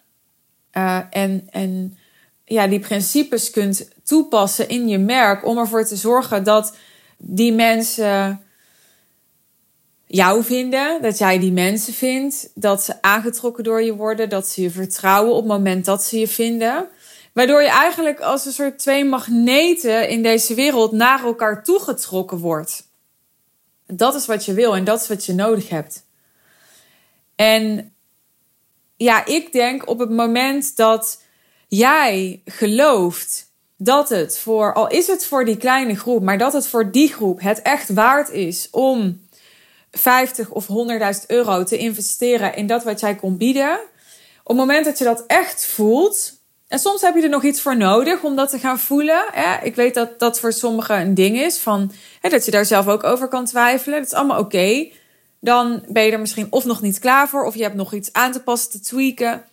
Uh, 0.72 1.00
en, 1.10 1.48
en 1.50 1.98
ja, 2.44 2.66
die 2.66 2.80
principes 2.80 3.50
kunt 3.50 3.88
toepassen 4.04 4.68
in 4.68 4.88
je 4.88 4.98
merk. 4.98 5.46
Om 5.46 5.58
ervoor 5.58 5.84
te 5.84 5.96
zorgen 5.96 6.44
dat 6.44 6.76
die 7.18 7.52
mensen 7.52 8.40
jou 10.14 10.44
vinden. 10.44 11.02
Dat 11.02 11.18
jij 11.18 11.38
die 11.38 11.52
mensen 11.52 11.92
vindt. 11.92 12.50
Dat 12.54 12.82
ze 12.82 13.02
aangetrokken 13.02 13.64
door 13.64 13.82
je 13.82 13.94
worden. 13.94 14.28
Dat 14.28 14.46
ze 14.46 14.62
je 14.62 14.70
vertrouwen 14.70 15.32
op 15.32 15.38
het 15.38 15.52
moment 15.52 15.84
dat 15.84 16.04
ze 16.04 16.18
je 16.18 16.28
vinden. 16.28 16.88
Waardoor 17.32 17.62
je 17.62 17.68
eigenlijk 17.68 18.20
als 18.20 18.46
een 18.46 18.52
soort 18.52 18.78
twee 18.78 19.04
magneten 19.04 20.08
in 20.08 20.22
deze 20.22 20.54
wereld 20.54 20.92
naar 20.92 21.24
elkaar 21.24 21.64
toegetrokken 21.64 22.38
wordt. 22.38 22.88
Dat 23.86 24.14
is 24.14 24.26
wat 24.26 24.44
je 24.44 24.54
wil 24.54 24.76
en 24.76 24.84
dat 24.84 25.00
is 25.00 25.08
wat 25.08 25.24
je 25.24 25.32
nodig 25.32 25.68
hebt. 25.68 26.04
En 27.34 27.92
ja, 28.96 29.26
ik 29.26 29.52
denk 29.52 29.88
op 29.88 29.98
het 29.98 30.10
moment 30.10 30.76
dat 30.76 31.22
jij 31.68 32.42
gelooft 32.44 33.52
dat 33.76 34.08
het 34.08 34.38
voor, 34.38 34.74
al 34.74 34.88
is 34.88 35.06
het 35.06 35.26
voor 35.26 35.44
die 35.44 35.56
kleine 35.56 35.96
groep, 35.96 36.22
maar 36.22 36.38
dat 36.38 36.52
het 36.52 36.68
voor 36.68 36.90
die 36.90 37.12
groep 37.12 37.40
het 37.40 37.62
echt 37.62 37.92
waard 37.92 38.30
is 38.30 38.68
om 38.70 39.23
50 39.94 40.50
of 40.50 40.66
100.000 40.68 41.26
euro 41.26 41.64
te 41.64 41.76
investeren 41.76 42.54
in 42.54 42.66
dat 42.66 42.84
wat 42.84 43.00
jij 43.00 43.14
kon 43.14 43.36
bieden. 43.36 43.72
Op 44.42 44.48
het 44.48 44.56
moment 44.56 44.84
dat 44.84 44.98
je 44.98 45.04
dat 45.04 45.24
echt 45.26 45.66
voelt, 45.66 46.32
en 46.68 46.78
soms 46.78 47.00
heb 47.00 47.14
je 47.14 47.22
er 47.22 47.28
nog 47.28 47.44
iets 47.44 47.60
voor 47.60 47.76
nodig 47.76 48.22
om 48.22 48.36
dat 48.36 48.50
te 48.50 48.58
gaan 48.58 48.78
voelen. 48.78 49.24
Ik 49.62 49.74
weet 49.74 49.94
dat 49.94 50.18
dat 50.18 50.40
voor 50.40 50.52
sommigen 50.52 51.00
een 51.00 51.14
ding 51.14 51.38
is, 51.38 51.58
van, 51.58 51.92
dat 52.20 52.44
je 52.44 52.50
daar 52.50 52.64
zelf 52.64 52.88
ook 52.88 53.04
over 53.04 53.28
kan 53.28 53.44
twijfelen. 53.44 53.98
Dat 53.98 54.06
is 54.06 54.14
allemaal 54.14 54.38
oké 54.38 54.88
dan 55.44 55.84
ben 55.88 56.04
je 56.04 56.10
er 56.10 56.20
misschien 56.20 56.46
of 56.50 56.64
nog 56.64 56.82
niet 56.82 56.98
klaar 56.98 57.28
voor, 57.28 57.44
of 57.44 57.54
je 57.54 57.62
hebt 57.62 57.74
nog 57.74 57.92
iets 57.92 58.12
aan 58.12 58.32
te 58.32 58.42
passen, 58.42 58.70
te 58.70 58.80
tweaken. 58.80 59.44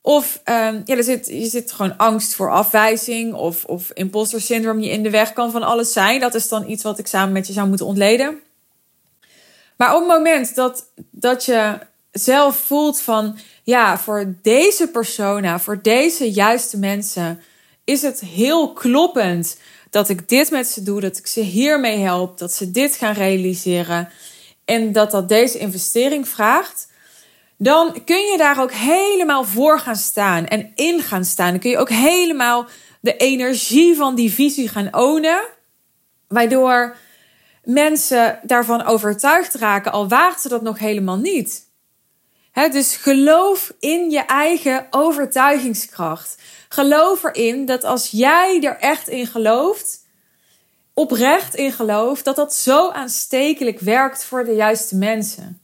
Of 0.00 0.40
um, 0.44 0.82
ja, 0.84 0.96
er 0.96 1.04
zit, 1.04 1.26
je 1.26 1.46
zit 1.46 1.72
gewoon 1.72 1.96
angst 1.96 2.34
voor 2.34 2.50
afwijzing 2.50 3.34
of, 3.34 3.64
of 3.64 3.90
imposter 3.92 4.40
syndroom 4.40 4.80
je 4.80 4.90
in 4.90 5.02
de 5.02 5.10
weg 5.10 5.32
kan 5.32 5.50
van 5.50 5.62
alles 5.62 5.92
zijn. 5.92 6.20
Dat 6.20 6.34
is 6.34 6.48
dan 6.48 6.70
iets 6.70 6.82
wat 6.82 6.98
ik 6.98 7.06
samen 7.06 7.32
met 7.32 7.46
je 7.46 7.52
zou 7.52 7.68
moeten 7.68 7.86
ontleden. 7.86 8.40
Maar 9.82 9.94
op 9.94 9.98
het 9.98 10.08
moment 10.08 10.54
dat, 10.54 10.90
dat 11.10 11.44
je 11.44 11.78
zelf 12.12 12.56
voelt 12.56 13.00
van, 13.00 13.38
ja, 13.62 13.98
voor 13.98 14.34
deze 14.42 14.88
persona, 14.88 15.60
voor 15.60 15.82
deze 15.82 16.30
juiste 16.30 16.78
mensen, 16.78 17.42
is 17.84 18.02
het 18.02 18.20
heel 18.20 18.72
kloppend 18.72 19.58
dat 19.90 20.08
ik 20.08 20.28
dit 20.28 20.50
met 20.50 20.66
ze 20.66 20.82
doe, 20.82 21.00
dat 21.00 21.16
ik 21.16 21.26
ze 21.26 21.40
hiermee 21.40 21.98
help, 21.98 22.38
dat 22.38 22.52
ze 22.52 22.70
dit 22.70 22.96
gaan 22.96 23.12
realiseren 23.14 24.08
en 24.64 24.92
dat 24.92 25.10
dat 25.10 25.28
deze 25.28 25.58
investering 25.58 26.28
vraagt, 26.28 26.88
dan 27.56 28.04
kun 28.04 28.20
je 28.30 28.38
daar 28.38 28.60
ook 28.60 28.72
helemaal 28.72 29.44
voor 29.44 29.78
gaan 29.78 29.96
staan 29.96 30.46
en 30.46 30.72
in 30.74 31.00
gaan 31.00 31.24
staan. 31.24 31.50
Dan 31.50 31.60
kun 31.60 31.70
je 31.70 31.78
ook 31.78 31.90
helemaal 31.90 32.66
de 33.00 33.16
energie 33.16 33.96
van 33.96 34.14
die 34.14 34.32
visie 34.32 34.68
gaan 34.68 34.94
ownen, 34.94 35.42
waardoor 36.28 36.96
mensen 37.64 38.38
daarvan 38.42 38.84
overtuigd 38.84 39.54
raken, 39.54 39.92
al 39.92 40.08
waagt 40.08 40.40
ze 40.40 40.48
dat 40.48 40.62
nog 40.62 40.78
helemaal 40.78 41.16
niet. 41.16 41.66
dus 42.52 42.96
geloof 42.96 43.72
in 43.78 44.10
je 44.10 44.20
eigen 44.20 44.86
overtuigingskracht. 44.90 46.36
Geloof 46.68 47.24
erin 47.24 47.66
dat 47.66 47.84
als 47.84 48.10
jij 48.10 48.62
er 48.62 48.76
echt 48.78 49.08
in 49.08 49.26
gelooft, 49.26 50.06
oprecht 50.94 51.54
in 51.54 51.72
gelooft, 51.72 52.24
dat 52.24 52.36
dat 52.36 52.54
zo 52.54 52.90
aanstekelijk 52.90 53.80
werkt 53.80 54.24
voor 54.24 54.44
de 54.44 54.54
juiste 54.54 54.96
mensen. 54.96 55.60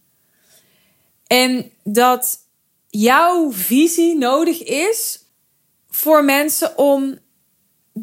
En 1.27 1.73
dat 1.83 2.39
jouw 2.89 3.53
visie 3.53 4.17
nodig 4.17 4.63
is 4.63 5.23
voor 5.91 6.25
mensen 6.25 6.79
om 6.79 7.19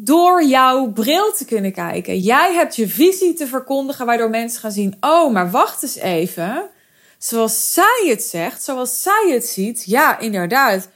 door 0.04 0.44
jouw 0.44 0.92
bril 0.92 1.32
te 1.32 1.44
kunnen 1.44 1.72
kijken. 1.72 2.18
Jij 2.18 2.52
hebt 2.52 2.76
je 2.76 2.88
visie 2.88 3.34
te 3.34 3.46
verkondigen, 3.46 4.06
waardoor 4.06 4.30
mensen 4.30 4.60
gaan 4.60 4.72
zien: 4.72 4.96
oh, 5.00 5.32
maar 5.32 5.50
wacht 5.50 5.82
eens 5.82 5.96
even. 5.96 6.68
Zoals 7.18 7.72
zij 7.72 8.04
het 8.06 8.22
zegt, 8.22 8.62
zoals 8.62 9.02
zij 9.02 9.28
het 9.30 9.46
ziet, 9.46 9.84
ja, 9.84 10.18
inderdaad. 10.18 10.88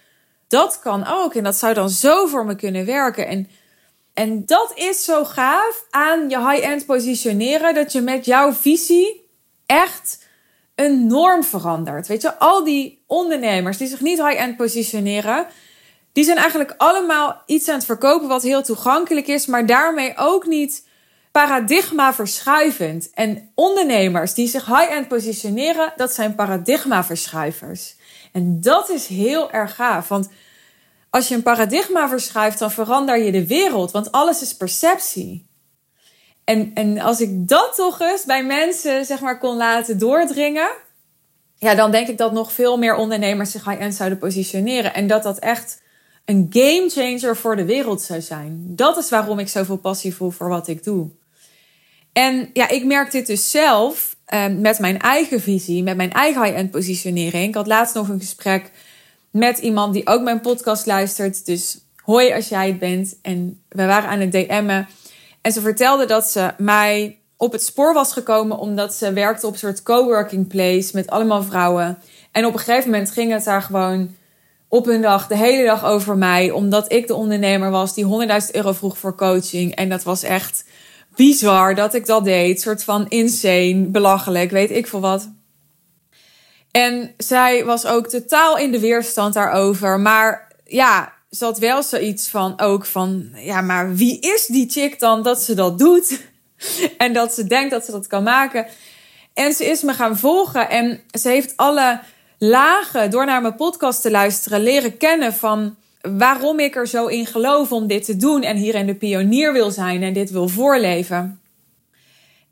Dat 0.48 0.78
kan 0.78 1.06
ook. 1.06 1.34
En 1.34 1.44
dat 1.44 1.56
zou 1.56 1.74
dan 1.74 1.90
zo 1.90 2.26
voor 2.26 2.44
me 2.44 2.56
kunnen 2.56 2.86
werken. 2.86 3.26
En, 3.26 3.48
en 4.14 4.46
dat 4.46 4.72
is 4.74 5.04
zo 5.04 5.24
gaaf 5.24 5.84
aan 5.90 6.28
je 6.28 6.48
high-end 6.48 6.86
positioneren. 6.86 7.74
Dat 7.74 7.92
je 7.92 8.00
met 8.00 8.24
jouw 8.24 8.52
visie 8.52 9.28
echt 9.66 10.28
een 10.74 11.06
norm 11.06 11.44
verandert. 11.44 12.06
Weet 12.06 12.22
je, 12.22 12.38
al 12.38 12.64
die 12.64 13.02
ondernemers 13.06 13.76
die 13.76 13.88
zich 13.88 14.00
niet 14.00 14.22
high-end 14.22 14.56
positioneren 14.56 15.46
die 16.12 16.24
zijn 16.24 16.36
eigenlijk 16.36 16.74
allemaal 16.76 17.42
iets 17.46 17.68
aan 17.68 17.74
het 17.74 17.84
verkopen 17.84 18.28
wat 18.28 18.42
heel 18.42 18.62
toegankelijk 18.62 19.26
is, 19.26 19.46
maar 19.46 19.66
daarmee 19.66 20.12
ook 20.16 20.46
niet 20.46 20.88
paradigma 21.32 22.14
verschuivend. 22.14 23.10
En 23.14 23.50
ondernemers 23.54 24.34
die 24.34 24.48
zich 24.48 24.66
high-end 24.66 25.08
positioneren, 25.08 25.92
dat 25.96 26.12
zijn 26.12 26.34
paradigma 26.34 27.04
verschuivers. 27.04 27.96
En 28.32 28.60
dat 28.60 28.90
is 28.90 29.06
heel 29.06 29.50
erg 29.50 29.74
gaaf, 29.74 30.08
want 30.08 30.28
als 31.10 31.28
je 31.28 31.34
een 31.34 31.42
paradigma 31.42 32.08
verschuift, 32.08 32.58
dan 32.58 32.70
verander 32.70 33.18
je 33.18 33.32
de 33.32 33.46
wereld, 33.46 33.90
want 33.90 34.12
alles 34.12 34.42
is 34.42 34.56
perceptie. 34.56 35.48
En, 36.44 36.70
en 36.74 36.98
als 36.98 37.20
ik 37.20 37.48
dat 37.48 37.74
toch 37.74 38.00
eens 38.00 38.24
bij 38.24 38.44
mensen 38.44 39.04
zeg 39.04 39.20
maar 39.20 39.38
kon 39.38 39.56
laten 39.56 39.98
doordringen, 39.98 40.68
ja, 41.56 41.74
dan 41.74 41.90
denk 41.90 42.08
ik 42.08 42.18
dat 42.18 42.32
nog 42.32 42.52
veel 42.52 42.78
meer 42.78 42.94
ondernemers 42.94 43.50
zich 43.50 43.64
high-end 43.64 43.94
zouden 43.94 44.18
positioneren. 44.18 44.94
En 44.94 45.06
dat 45.06 45.22
dat 45.22 45.38
echt 45.38 45.82
een 46.24 46.46
game 46.50 46.88
changer 46.88 47.36
voor 47.36 47.56
de 47.56 47.64
wereld 47.64 48.02
zou 48.02 48.20
zijn. 48.20 48.62
Dat 48.66 48.96
is 48.96 49.08
waarom 49.08 49.38
ik 49.38 49.48
zoveel 49.48 49.76
passie 49.76 50.14
voel 50.14 50.30
voor 50.30 50.48
wat 50.48 50.68
ik 50.68 50.84
doe. 50.84 51.08
En 52.12 52.50
ja, 52.52 52.68
ik 52.68 52.84
merk 52.84 53.10
dit 53.10 53.26
dus 53.26 53.50
zelf 53.50 54.16
ehm, 54.24 54.60
met 54.60 54.78
mijn 54.78 54.98
eigen 54.98 55.40
visie, 55.40 55.82
met 55.82 55.96
mijn 55.96 56.12
eigen 56.12 56.42
high-end 56.42 56.70
positionering. 56.70 57.48
Ik 57.48 57.54
had 57.54 57.66
laatst 57.66 57.94
nog 57.94 58.08
een 58.08 58.20
gesprek 58.20 58.70
met 59.30 59.58
iemand 59.58 59.94
die 59.94 60.06
ook 60.06 60.22
mijn 60.22 60.40
podcast 60.40 60.86
luistert. 60.86 61.46
Dus 61.46 61.78
hoi 61.96 62.32
als 62.32 62.48
jij 62.48 62.66
het 62.66 62.78
bent. 62.78 63.16
En 63.22 63.62
we 63.68 63.86
waren 63.86 64.08
aan 64.08 64.20
het 64.20 64.32
DM'en. 64.32 64.88
En 65.40 65.52
ze 65.52 65.60
vertelde 65.60 66.06
dat 66.06 66.30
ze 66.30 66.50
mij 66.58 67.18
op 67.36 67.52
het 67.52 67.64
spoor 67.64 67.94
was 67.94 68.12
gekomen 68.12 68.58
omdat 68.58 68.94
ze 68.94 69.12
werkte 69.12 69.46
op 69.46 69.52
een 69.52 69.58
soort 69.58 69.82
coworking 69.82 70.48
place 70.48 70.90
met 70.92 71.10
allemaal 71.10 71.42
vrouwen. 71.42 71.98
En 72.32 72.44
op 72.44 72.52
een 72.52 72.58
gegeven 72.58 72.90
moment 72.90 73.10
ging 73.10 73.32
het 73.32 73.44
daar 73.44 73.62
gewoon 73.62 74.14
op 74.70 74.84
hun 74.84 75.02
dag, 75.02 75.26
de 75.26 75.36
hele 75.36 75.64
dag 75.64 75.84
over 75.84 76.16
mij. 76.16 76.50
Omdat 76.50 76.92
ik 76.92 77.06
de 77.06 77.14
ondernemer 77.14 77.70
was 77.70 77.94
die 77.94 78.04
100.000 78.04 78.10
euro 78.52 78.72
vroeg 78.72 78.98
voor 78.98 79.16
coaching. 79.16 79.74
En 79.74 79.88
dat 79.88 80.02
was 80.02 80.22
echt 80.22 80.64
bizar 81.14 81.74
dat 81.74 81.94
ik 81.94 82.06
dat 82.06 82.24
deed. 82.24 82.60
soort 82.60 82.84
van 82.84 83.08
insane, 83.08 83.86
belachelijk, 83.88 84.50
weet 84.50 84.70
ik 84.70 84.86
veel 84.86 85.00
wat. 85.00 85.30
En 86.70 87.14
zij 87.16 87.64
was 87.64 87.86
ook 87.86 88.08
totaal 88.08 88.58
in 88.58 88.72
de 88.72 88.80
weerstand 88.80 89.34
daarover. 89.34 90.00
Maar 90.00 90.52
ja, 90.64 91.12
ze 91.30 91.44
had 91.44 91.58
wel 91.58 91.82
zoiets 91.82 92.28
van 92.28 92.60
ook 92.60 92.86
van... 92.86 93.30
Ja, 93.34 93.60
maar 93.60 93.94
wie 93.94 94.20
is 94.20 94.46
die 94.46 94.70
chick 94.70 94.98
dan 94.98 95.22
dat 95.22 95.42
ze 95.42 95.54
dat 95.54 95.78
doet? 95.78 96.20
en 96.98 97.12
dat 97.12 97.34
ze 97.34 97.46
denkt 97.46 97.70
dat 97.70 97.84
ze 97.84 97.90
dat 97.90 98.06
kan 98.06 98.22
maken. 98.22 98.66
En 99.34 99.52
ze 99.52 99.64
is 99.64 99.82
me 99.82 99.92
gaan 99.92 100.18
volgen. 100.18 100.70
En 100.70 101.00
ze 101.18 101.28
heeft 101.28 101.56
alle 101.56 102.00
lagen 102.42 103.10
door 103.10 103.26
naar 103.26 103.40
mijn 103.40 103.56
podcast 103.56 104.02
te 104.02 104.10
luisteren 104.10 104.62
leren 104.62 104.96
kennen 104.96 105.32
van 105.32 105.76
waarom 106.00 106.58
ik 106.58 106.76
er 106.76 106.86
zo 106.86 107.06
in 107.06 107.26
geloof 107.26 107.72
om 107.72 107.86
dit 107.86 108.04
te 108.04 108.16
doen 108.16 108.42
en 108.42 108.56
hierin 108.56 108.86
de 108.86 108.94
pionier 108.94 109.52
wil 109.52 109.70
zijn 109.70 110.02
en 110.02 110.12
dit 110.12 110.30
wil 110.30 110.48
voorleven. 110.48 111.40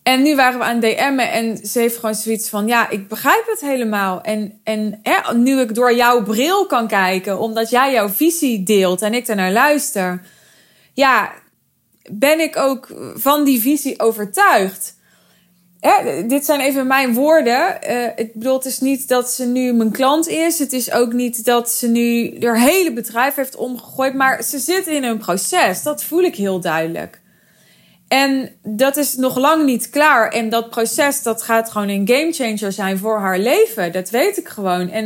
En 0.03 0.23
nu 0.23 0.37
waren 0.37 0.59
we 0.59 0.65
aan 0.65 0.81
DM'en 0.81 1.31
en 1.31 1.57
ze 1.67 1.79
heeft 1.79 1.97
gewoon 1.97 2.15
zoiets 2.15 2.49
van: 2.49 2.67
ja, 2.67 2.91
ik 2.91 3.09
begrijp 3.09 3.47
het 3.47 3.61
helemaal. 3.61 4.21
En, 4.21 4.61
en 4.65 5.01
hè, 5.03 5.35
nu 5.35 5.61
ik 5.61 5.75
door 5.75 5.95
jouw 5.95 6.23
bril 6.23 6.67
kan 6.67 6.87
kijken, 6.87 7.39
omdat 7.39 7.71
jij 7.71 7.93
jouw 7.93 8.09
visie 8.09 8.63
deelt 8.63 9.03
en 9.03 9.15
ik 9.15 9.27
naar 9.27 9.53
luister, 9.53 10.23
ja, 10.93 11.33
ben 12.11 12.41
ik 12.41 12.57
ook 12.57 12.89
van 13.15 13.45
die 13.45 13.61
visie 13.61 14.01
overtuigd 14.01 14.98
dit 16.27 16.45
zijn 16.45 16.61
even 16.61 16.87
mijn 16.87 17.15
woorden. 17.15 17.79
Uh, 17.91 18.05
ik 18.17 18.35
bedoel, 18.35 18.65
is 18.65 18.81
niet 18.81 19.09
dat 19.09 19.31
ze 19.31 19.47
nu 19.47 19.73
mijn 19.73 19.93
klant 19.93 20.29
is. 20.29 20.59
Het 20.59 20.73
is 20.73 20.93
ook 20.93 21.13
niet 21.13 21.45
dat 21.45 21.71
ze 21.71 21.89
nu 21.89 22.37
haar 22.41 22.61
hele 22.61 22.93
bedrijf 22.93 23.35
heeft 23.35 23.57
omgegooid. 23.57 24.15
Maar 24.15 24.43
ze 24.43 24.59
zit 24.59 24.87
in 24.87 25.05
een 25.05 25.19
proces. 25.19 25.83
Dat 25.83 26.05
voel 26.05 26.23
ik 26.23 26.35
heel 26.35 26.61
duidelijk. 26.61 27.21
En 28.09 28.51
dat 28.63 28.97
is 28.97 29.15
nog 29.15 29.37
lang 29.37 29.65
niet 29.65 29.91
klaar. 29.91 30.33
En 30.33 30.49
dat 30.49 30.71
proces, 30.71 31.23
dat 31.23 31.43
gaat 31.43 31.71
gewoon 31.71 31.89
een 31.89 32.09
gamechanger 32.09 32.73
zijn 32.73 32.99
voor 32.99 33.19
haar 33.19 33.39
leven. 33.39 33.93
Dat 33.93 34.11
weet 34.11 34.39
ik 34.39 34.49
gewoon. 34.49 34.91
En 34.91 35.05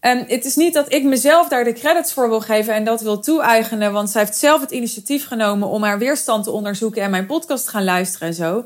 um, 0.00 0.24
het 0.26 0.44
is 0.44 0.56
niet 0.56 0.74
dat 0.74 0.92
ik 0.92 1.04
mezelf 1.04 1.48
daar 1.48 1.64
de 1.64 1.72
credits 1.72 2.12
voor 2.12 2.28
wil 2.28 2.40
geven 2.40 2.74
en 2.74 2.84
dat 2.84 3.00
wil 3.00 3.20
toe-eigenen. 3.20 3.92
Want 3.92 4.10
zij 4.10 4.20
heeft 4.20 4.36
zelf 4.36 4.60
het 4.60 4.70
initiatief 4.70 5.26
genomen 5.26 5.68
om 5.68 5.82
haar 5.82 5.98
weerstand 5.98 6.44
te 6.44 6.50
onderzoeken 6.50 7.02
en 7.02 7.10
mijn 7.10 7.26
podcast 7.26 7.64
te 7.64 7.70
gaan 7.70 7.84
luisteren 7.84 8.28
en 8.28 8.34
zo 8.34 8.64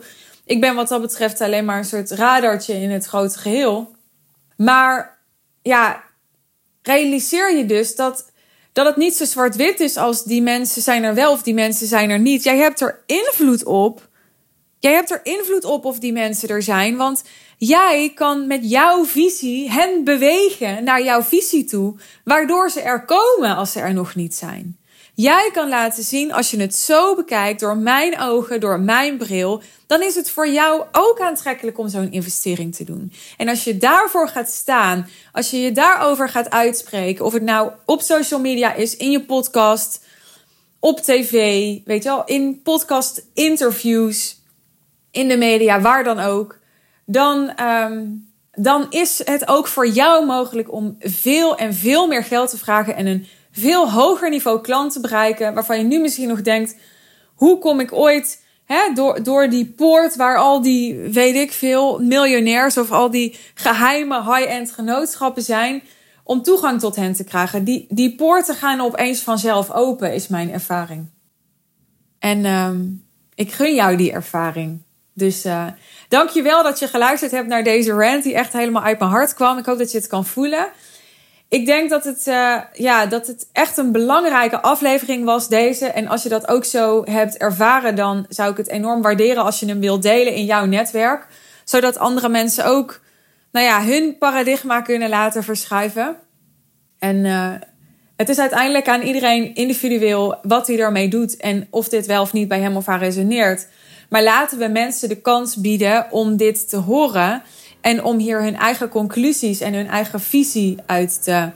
ik 0.51 0.61
ben 0.61 0.75
wat 0.75 0.89
dat 0.89 1.01
betreft 1.01 1.41
alleen 1.41 1.65
maar 1.65 1.79
een 1.79 1.85
soort 1.85 2.11
radartje 2.11 2.75
in 2.75 2.91
het 2.91 3.05
grote 3.05 3.39
geheel. 3.39 3.95
Maar 4.57 5.19
ja, 5.63 6.03
realiseer 6.83 7.57
je 7.57 7.67
dus 7.67 7.97
dat, 7.97 8.31
dat 8.73 8.87
het 8.87 8.97
niet 8.97 9.15
zo 9.15 9.25
zwart-wit 9.25 9.81
is 9.81 9.97
als 9.97 10.25
die 10.25 10.43
mensen 10.43 10.83
zijn 10.83 11.03
er 11.03 11.15
wel 11.15 11.33
of 11.33 11.43
die 11.43 11.55
mensen 11.55 11.87
zijn 11.87 12.11
er 12.11 12.19
niet. 12.19 12.43
Jij 12.43 12.57
hebt 12.57 12.81
er 12.81 13.03
invloed 13.07 13.65
op. 13.65 14.09
Jij 14.79 14.93
hebt 14.93 15.11
er 15.11 15.21
invloed 15.23 15.65
op 15.65 15.85
of 15.85 15.99
die 15.99 16.13
mensen 16.13 16.49
er 16.49 16.63
zijn. 16.63 16.97
Want 16.97 17.23
jij 17.59 18.13
kan 18.15 18.47
met 18.47 18.71
jouw 18.71 19.05
visie 19.05 19.71
hen 19.71 20.05
bewegen 20.05 20.85
naar 20.85 21.03
jouw 21.03 21.23
visie 21.23 21.65
toe, 21.65 21.95
waardoor 22.25 22.71
ze 22.71 22.81
er 22.81 23.05
komen 23.05 23.57
als 23.57 23.73
ze 23.73 23.81
er 23.81 23.95
nog 23.95 24.15
niet 24.15 24.35
zijn. 24.35 24.80
Jij 25.21 25.51
kan 25.53 25.69
laten 25.69 26.03
zien, 26.03 26.33
als 26.33 26.51
je 26.51 26.61
het 26.61 26.75
zo 26.75 27.15
bekijkt 27.15 27.61
door 27.61 27.77
mijn 27.77 28.21
ogen, 28.21 28.61
door 28.61 28.81
mijn 28.81 29.17
bril, 29.17 29.63
dan 29.87 30.03
is 30.03 30.15
het 30.15 30.31
voor 30.31 30.49
jou 30.49 30.85
ook 30.93 31.21
aantrekkelijk 31.21 31.79
om 31.79 31.89
zo'n 31.89 32.13
investering 32.13 32.75
te 32.75 32.85
doen. 32.85 33.13
En 33.37 33.49
als 33.49 33.65
je 33.65 33.79
daarvoor 33.79 34.29
gaat 34.29 34.51
staan, 34.51 35.09
als 35.33 35.51
je 35.51 35.61
je 35.61 35.73
daarover 35.73 36.29
gaat 36.29 36.51
uitspreken, 36.51 37.25
of 37.25 37.33
het 37.33 37.43
nou 37.43 37.71
op 37.87 38.01
social 38.01 38.41
media 38.41 38.75
is, 38.75 38.97
in 38.97 39.11
je 39.11 39.25
podcast, 39.25 40.05
op 40.79 41.01
tv, 41.01 41.33
weet 41.85 42.03
je 42.03 42.09
wel, 42.09 42.25
in 42.25 42.61
podcast 42.63 43.27
interviews, 43.35 44.43
in 45.11 45.29
de 45.29 45.37
media, 45.37 45.81
waar 45.81 46.05
dan 46.05 46.19
ook, 46.19 46.59
dan, 47.05 47.53
ehm, 47.57 48.07
dan 48.53 48.87
is 48.91 49.23
het 49.25 49.49
ook 49.49 49.67
voor 49.67 49.89
jou 49.89 50.27
mogelijk 50.27 50.73
om 50.73 50.97
veel 51.01 51.57
en 51.57 51.75
veel 51.75 52.07
meer 52.07 52.25
geld 52.25 52.51
te 52.51 52.59
vragen 52.59 52.97
en 52.97 53.07
een 53.07 53.27
veel 53.53 53.91
hoger 53.91 54.31
niveau 54.31 54.61
klant 54.61 54.93
te 54.93 55.01
bereiken, 55.01 55.55
waarvan 55.55 55.79
je 55.79 55.85
nu 55.85 56.01
misschien 56.01 56.29
nog 56.29 56.43
denkt: 56.43 56.77
hoe 57.35 57.59
kom 57.59 57.81
ik 57.81 57.93
ooit 57.93 58.43
hè, 58.65 58.93
door, 58.95 59.23
door 59.23 59.49
die 59.49 59.67
poort 59.67 60.17
waar 60.17 60.37
al 60.37 60.63
die, 60.63 60.95
weet 60.95 61.35
ik 61.35 61.53
veel, 61.53 61.99
miljonairs 61.99 62.77
of 62.77 62.91
al 62.91 63.11
die 63.11 63.39
geheime 63.55 64.23
high-end 64.23 64.73
genootschappen 64.73 65.43
zijn, 65.43 65.83
om 66.25 66.43
toegang 66.43 66.81
tot 66.81 66.97
hen 66.97 67.13
te 67.13 67.25
krijgen? 67.25 67.65
Die, 67.65 67.87
die 67.89 68.15
poorten 68.15 68.55
gaan 68.55 68.81
opeens 68.81 69.21
vanzelf 69.21 69.71
open, 69.71 70.15
is 70.15 70.29
mijn 70.29 70.53
ervaring. 70.53 71.07
En 72.19 72.45
uh, 72.45 72.71
ik 73.35 73.53
gun 73.53 73.75
jou 73.75 73.97
die 73.97 74.13
ervaring. 74.13 74.83
Dus 75.15 75.47
uh, 75.47 75.67
dank 76.09 76.29
je 76.29 76.43
wel 76.43 76.63
dat 76.63 76.79
je 76.79 76.89
geluisterd 76.89 77.31
hebt 77.31 77.49
naar 77.49 77.65
deze 77.65 77.93
rant 77.93 78.23
die 78.23 78.35
echt 78.35 78.53
helemaal 78.53 78.83
uit 78.83 78.99
mijn 78.99 79.11
hart 79.11 79.35
kwam. 79.35 79.59
Ik 79.59 79.65
hoop 79.65 79.79
dat 79.79 79.91
je 79.91 79.99
het 79.99 80.07
kan 80.07 80.27
voelen 80.27 80.69
ik 81.51 81.67
denk 81.67 81.91
dat 81.91 82.05
het, 82.05 82.27
uh, 82.27 82.57
ja, 82.73 83.07
dat 83.07 83.27
het 83.27 83.49
echt 83.53 83.77
een 83.77 83.93
belangrijke 83.93 84.61
aflevering 84.61 85.25
was, 85.25 85.49
deze. 85.49 85.87
En 85.87 86.09
als 86.09 86.23
je 86.23 86.29
dat 86.29 86.49
ook 86.49 86.65
zo 86.65 87.05
hebt 87.05 87.37
ervaren, 87.37 87.95
dan 87.95 88.27
zou 88.29 88.51
ik 88.51 88.57
het 88.57 88.69
enorm 88.69 89.03
waarderen 89.03 89.45
als 89.45 89.61
je 89.61 89.67
hem 89.67 89.81
wilt 89.81 90.03
delen 90.03 90.35
in 90.35 90.45
jouw 90.45 90.65
netwerk. 90.65 91.27
Zodat 91.65 91.99
andere 91.99 92.29
mensen 92.29 92.65
ook 92.65 93.01
nou 93.53 93.67
ja, 93.67 93.85
hun 93.85 94.17
paradigma 94.19 94.81
kunnen 94.81 95.09
laten 95.09 95.45
verschuiven. 95.45 96.17
En 96.99 97.17
uh, 97.25 97.53
het 98.17 98.29
is 98.29 98.39
uiteindelijk 98.39 98.89
aan 98.89 99.03
iedereen 99.03 99.55
individueel 99.55 100.39
wat 100.43 100.67
hij 100.67 100.79
ermee 100.79 101.09
doet 101.09 101.37
en 101.37 101.67
of 101.71 101.89
dit 101.89 102.07
wel 102.07 102.23
of 102.23 102.33
niet 102.33 102.49
bij 102.49 102.61
hem 102.61 102.77
of 102.77 102.87
haar 102.87 102.99
resoneert. 102.99 103.67
Maar 104.09 104.23
laten 104.23 104.59
we 104.59 104.69
mensen 104.69 105.09
de 105.09 105.21
kans 105.21 105.57
bieden 105.57 106.07
om 106.11 106.37
dit 106.37 106.69
te 106.69 106.77
horen. 106.77 107.43
En 107.81 108.05
om 108.05 108.19
hier 108.19 108.43
hun 108.43 108.57
eigen 108.57 108.89
conclusies 108.89 109.61
en 109.61 109.75
hun 109.75 109.89
eigen 109.89 110.21
visie 110.21 110.79
uit 110.87 111.23
te 111.23 111.51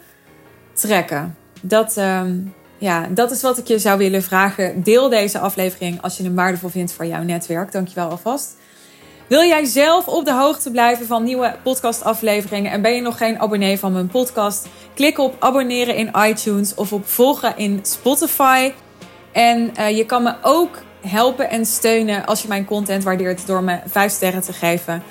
trekken. 0.73 1.37
Dat, 1.61 1.97
ehm, 1.97 2.37
ja, 2.79 3.07
dat 3.11 3.31
is 3.31 3.43
wat 3.43 3.59
ik 3.59 3.69
je 3.69 3.79
zou 3.79 3.99
willen 3.99 4.23
vragen. 4.23 4.83
Deel 4.83 5.09
deze 5.09 5.39
aflevering 5.39 6.03
als 6.03 6.17
je 6.17 6.23
hem 6.23 6.35
waardevol 6.35 6.69
vindt 6.69 6.93
voor 6.93 7.07
jouw 7.07 7.23
netwerk. 7.23 7.73
Dankjewel 7.73 8.09
alvast. 8.09 8.57
Wil 9.27 9.43
jij 9.43 9.65
zelf 9.65 10.09
op 10.09 10.25
de 10.25 10.33
hoogte 10.33 10.71
blijven 10.71 11.07
van 11.07 11.23
nieuwe 11.23 11.57
podcastafleveringen 11.63 12.73
en 12.73 12.83
ben 12.83 12.95
je 12.95 13.01
nog 13.01 13.17
geen 13.17 13.39
abonnee 13.39 13.79
van 13.79 13.93
mijn 13.93 14.09
podcast? 14.09 14.67
Klik 14.95 15.19
op 15.19 15.37
abonneren 15.39 15.97
in 15.97 16.11
iTunes 16.27 16.75
of 16.75 16.93
op 16.93 17.09
volgen 17.09 17.57
in 17.57 17.81
Spotify. 17.83 18.73
En 19.33 19.73
uh, 19.79 19.97
je 19.97 20.07
kan 20.07 20.23
me 20.23 20.35
ook 20.43 20.83
helpen 21.07 21.51
en 21.51 21.67
steunen 21.67 22.27
als 22.27 22.43
je 22.43 22.49
mijn 22.49 22.65
content 22.65 23.05
waardeert 23.05 23.47
door 23.47 23.63
me 23.63 23.79
5 23.87 24.13
sterren 24.13 24.43
te 24.43 24.53
geven 24.53 25.03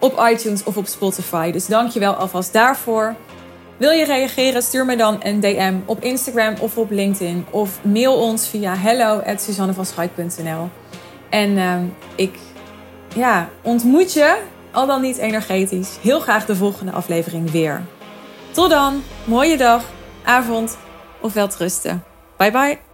op 0.00 0.26
iTunes 0.32 0.64
of 0.64 0.76
op 0.76 0.86
Spotify. 0.86 1.50
Dus 1.50 1.66
dankjewel 1.66 2.14
alvast 2.14 2.52
daarvoor. 2.52 3.14
Wil 3.76 3.90
je 3.90 4.04
reageren? 4.04 4.62
Stuur 4.62 4.84
me 4.84 4.96
dan 4.96 5.20
een 5.22 5.40
DM 5.40 5.74
op 5.84 6.02
Instagram 6.02 6.54
of 6.60 6.76
op 6.76 6.90
LinkedIn. 6.90 7.46
Of 7.50 7.78
mail 7.84 8.14
ons 8.14 8.48
via 8.48 8.76
hello@suzannevanschuik.nl. 8.76 10.68
En 11.30 11.50
uh, 11.50 11.74
ik 12.14 12.38
ja, 13.14 13.48
ontmoet 13.62 14.12
je, 14.12 14.42
al 14.72 14.86
dan 14.86 15.00
niet 15.00 15.16
energetisch, 15.16 15.98
heel 16.00 16.20
graag 16.20 16.46
de 16.46 16.56
volgende 16.56 16.92
aflevering 16.92 17.50
weer. 17.50 17.82
Tot 18.50 18.70
dan, 18.70 19.02
mooie 19.24 19.56
dag, 19.56 19.84
avond 20.24 20.76
of 21.20 21.32
wel 21.32 21.48
trusten. 21.48 22.04
Bye 22.36 22.50
bye. 22.50 22.89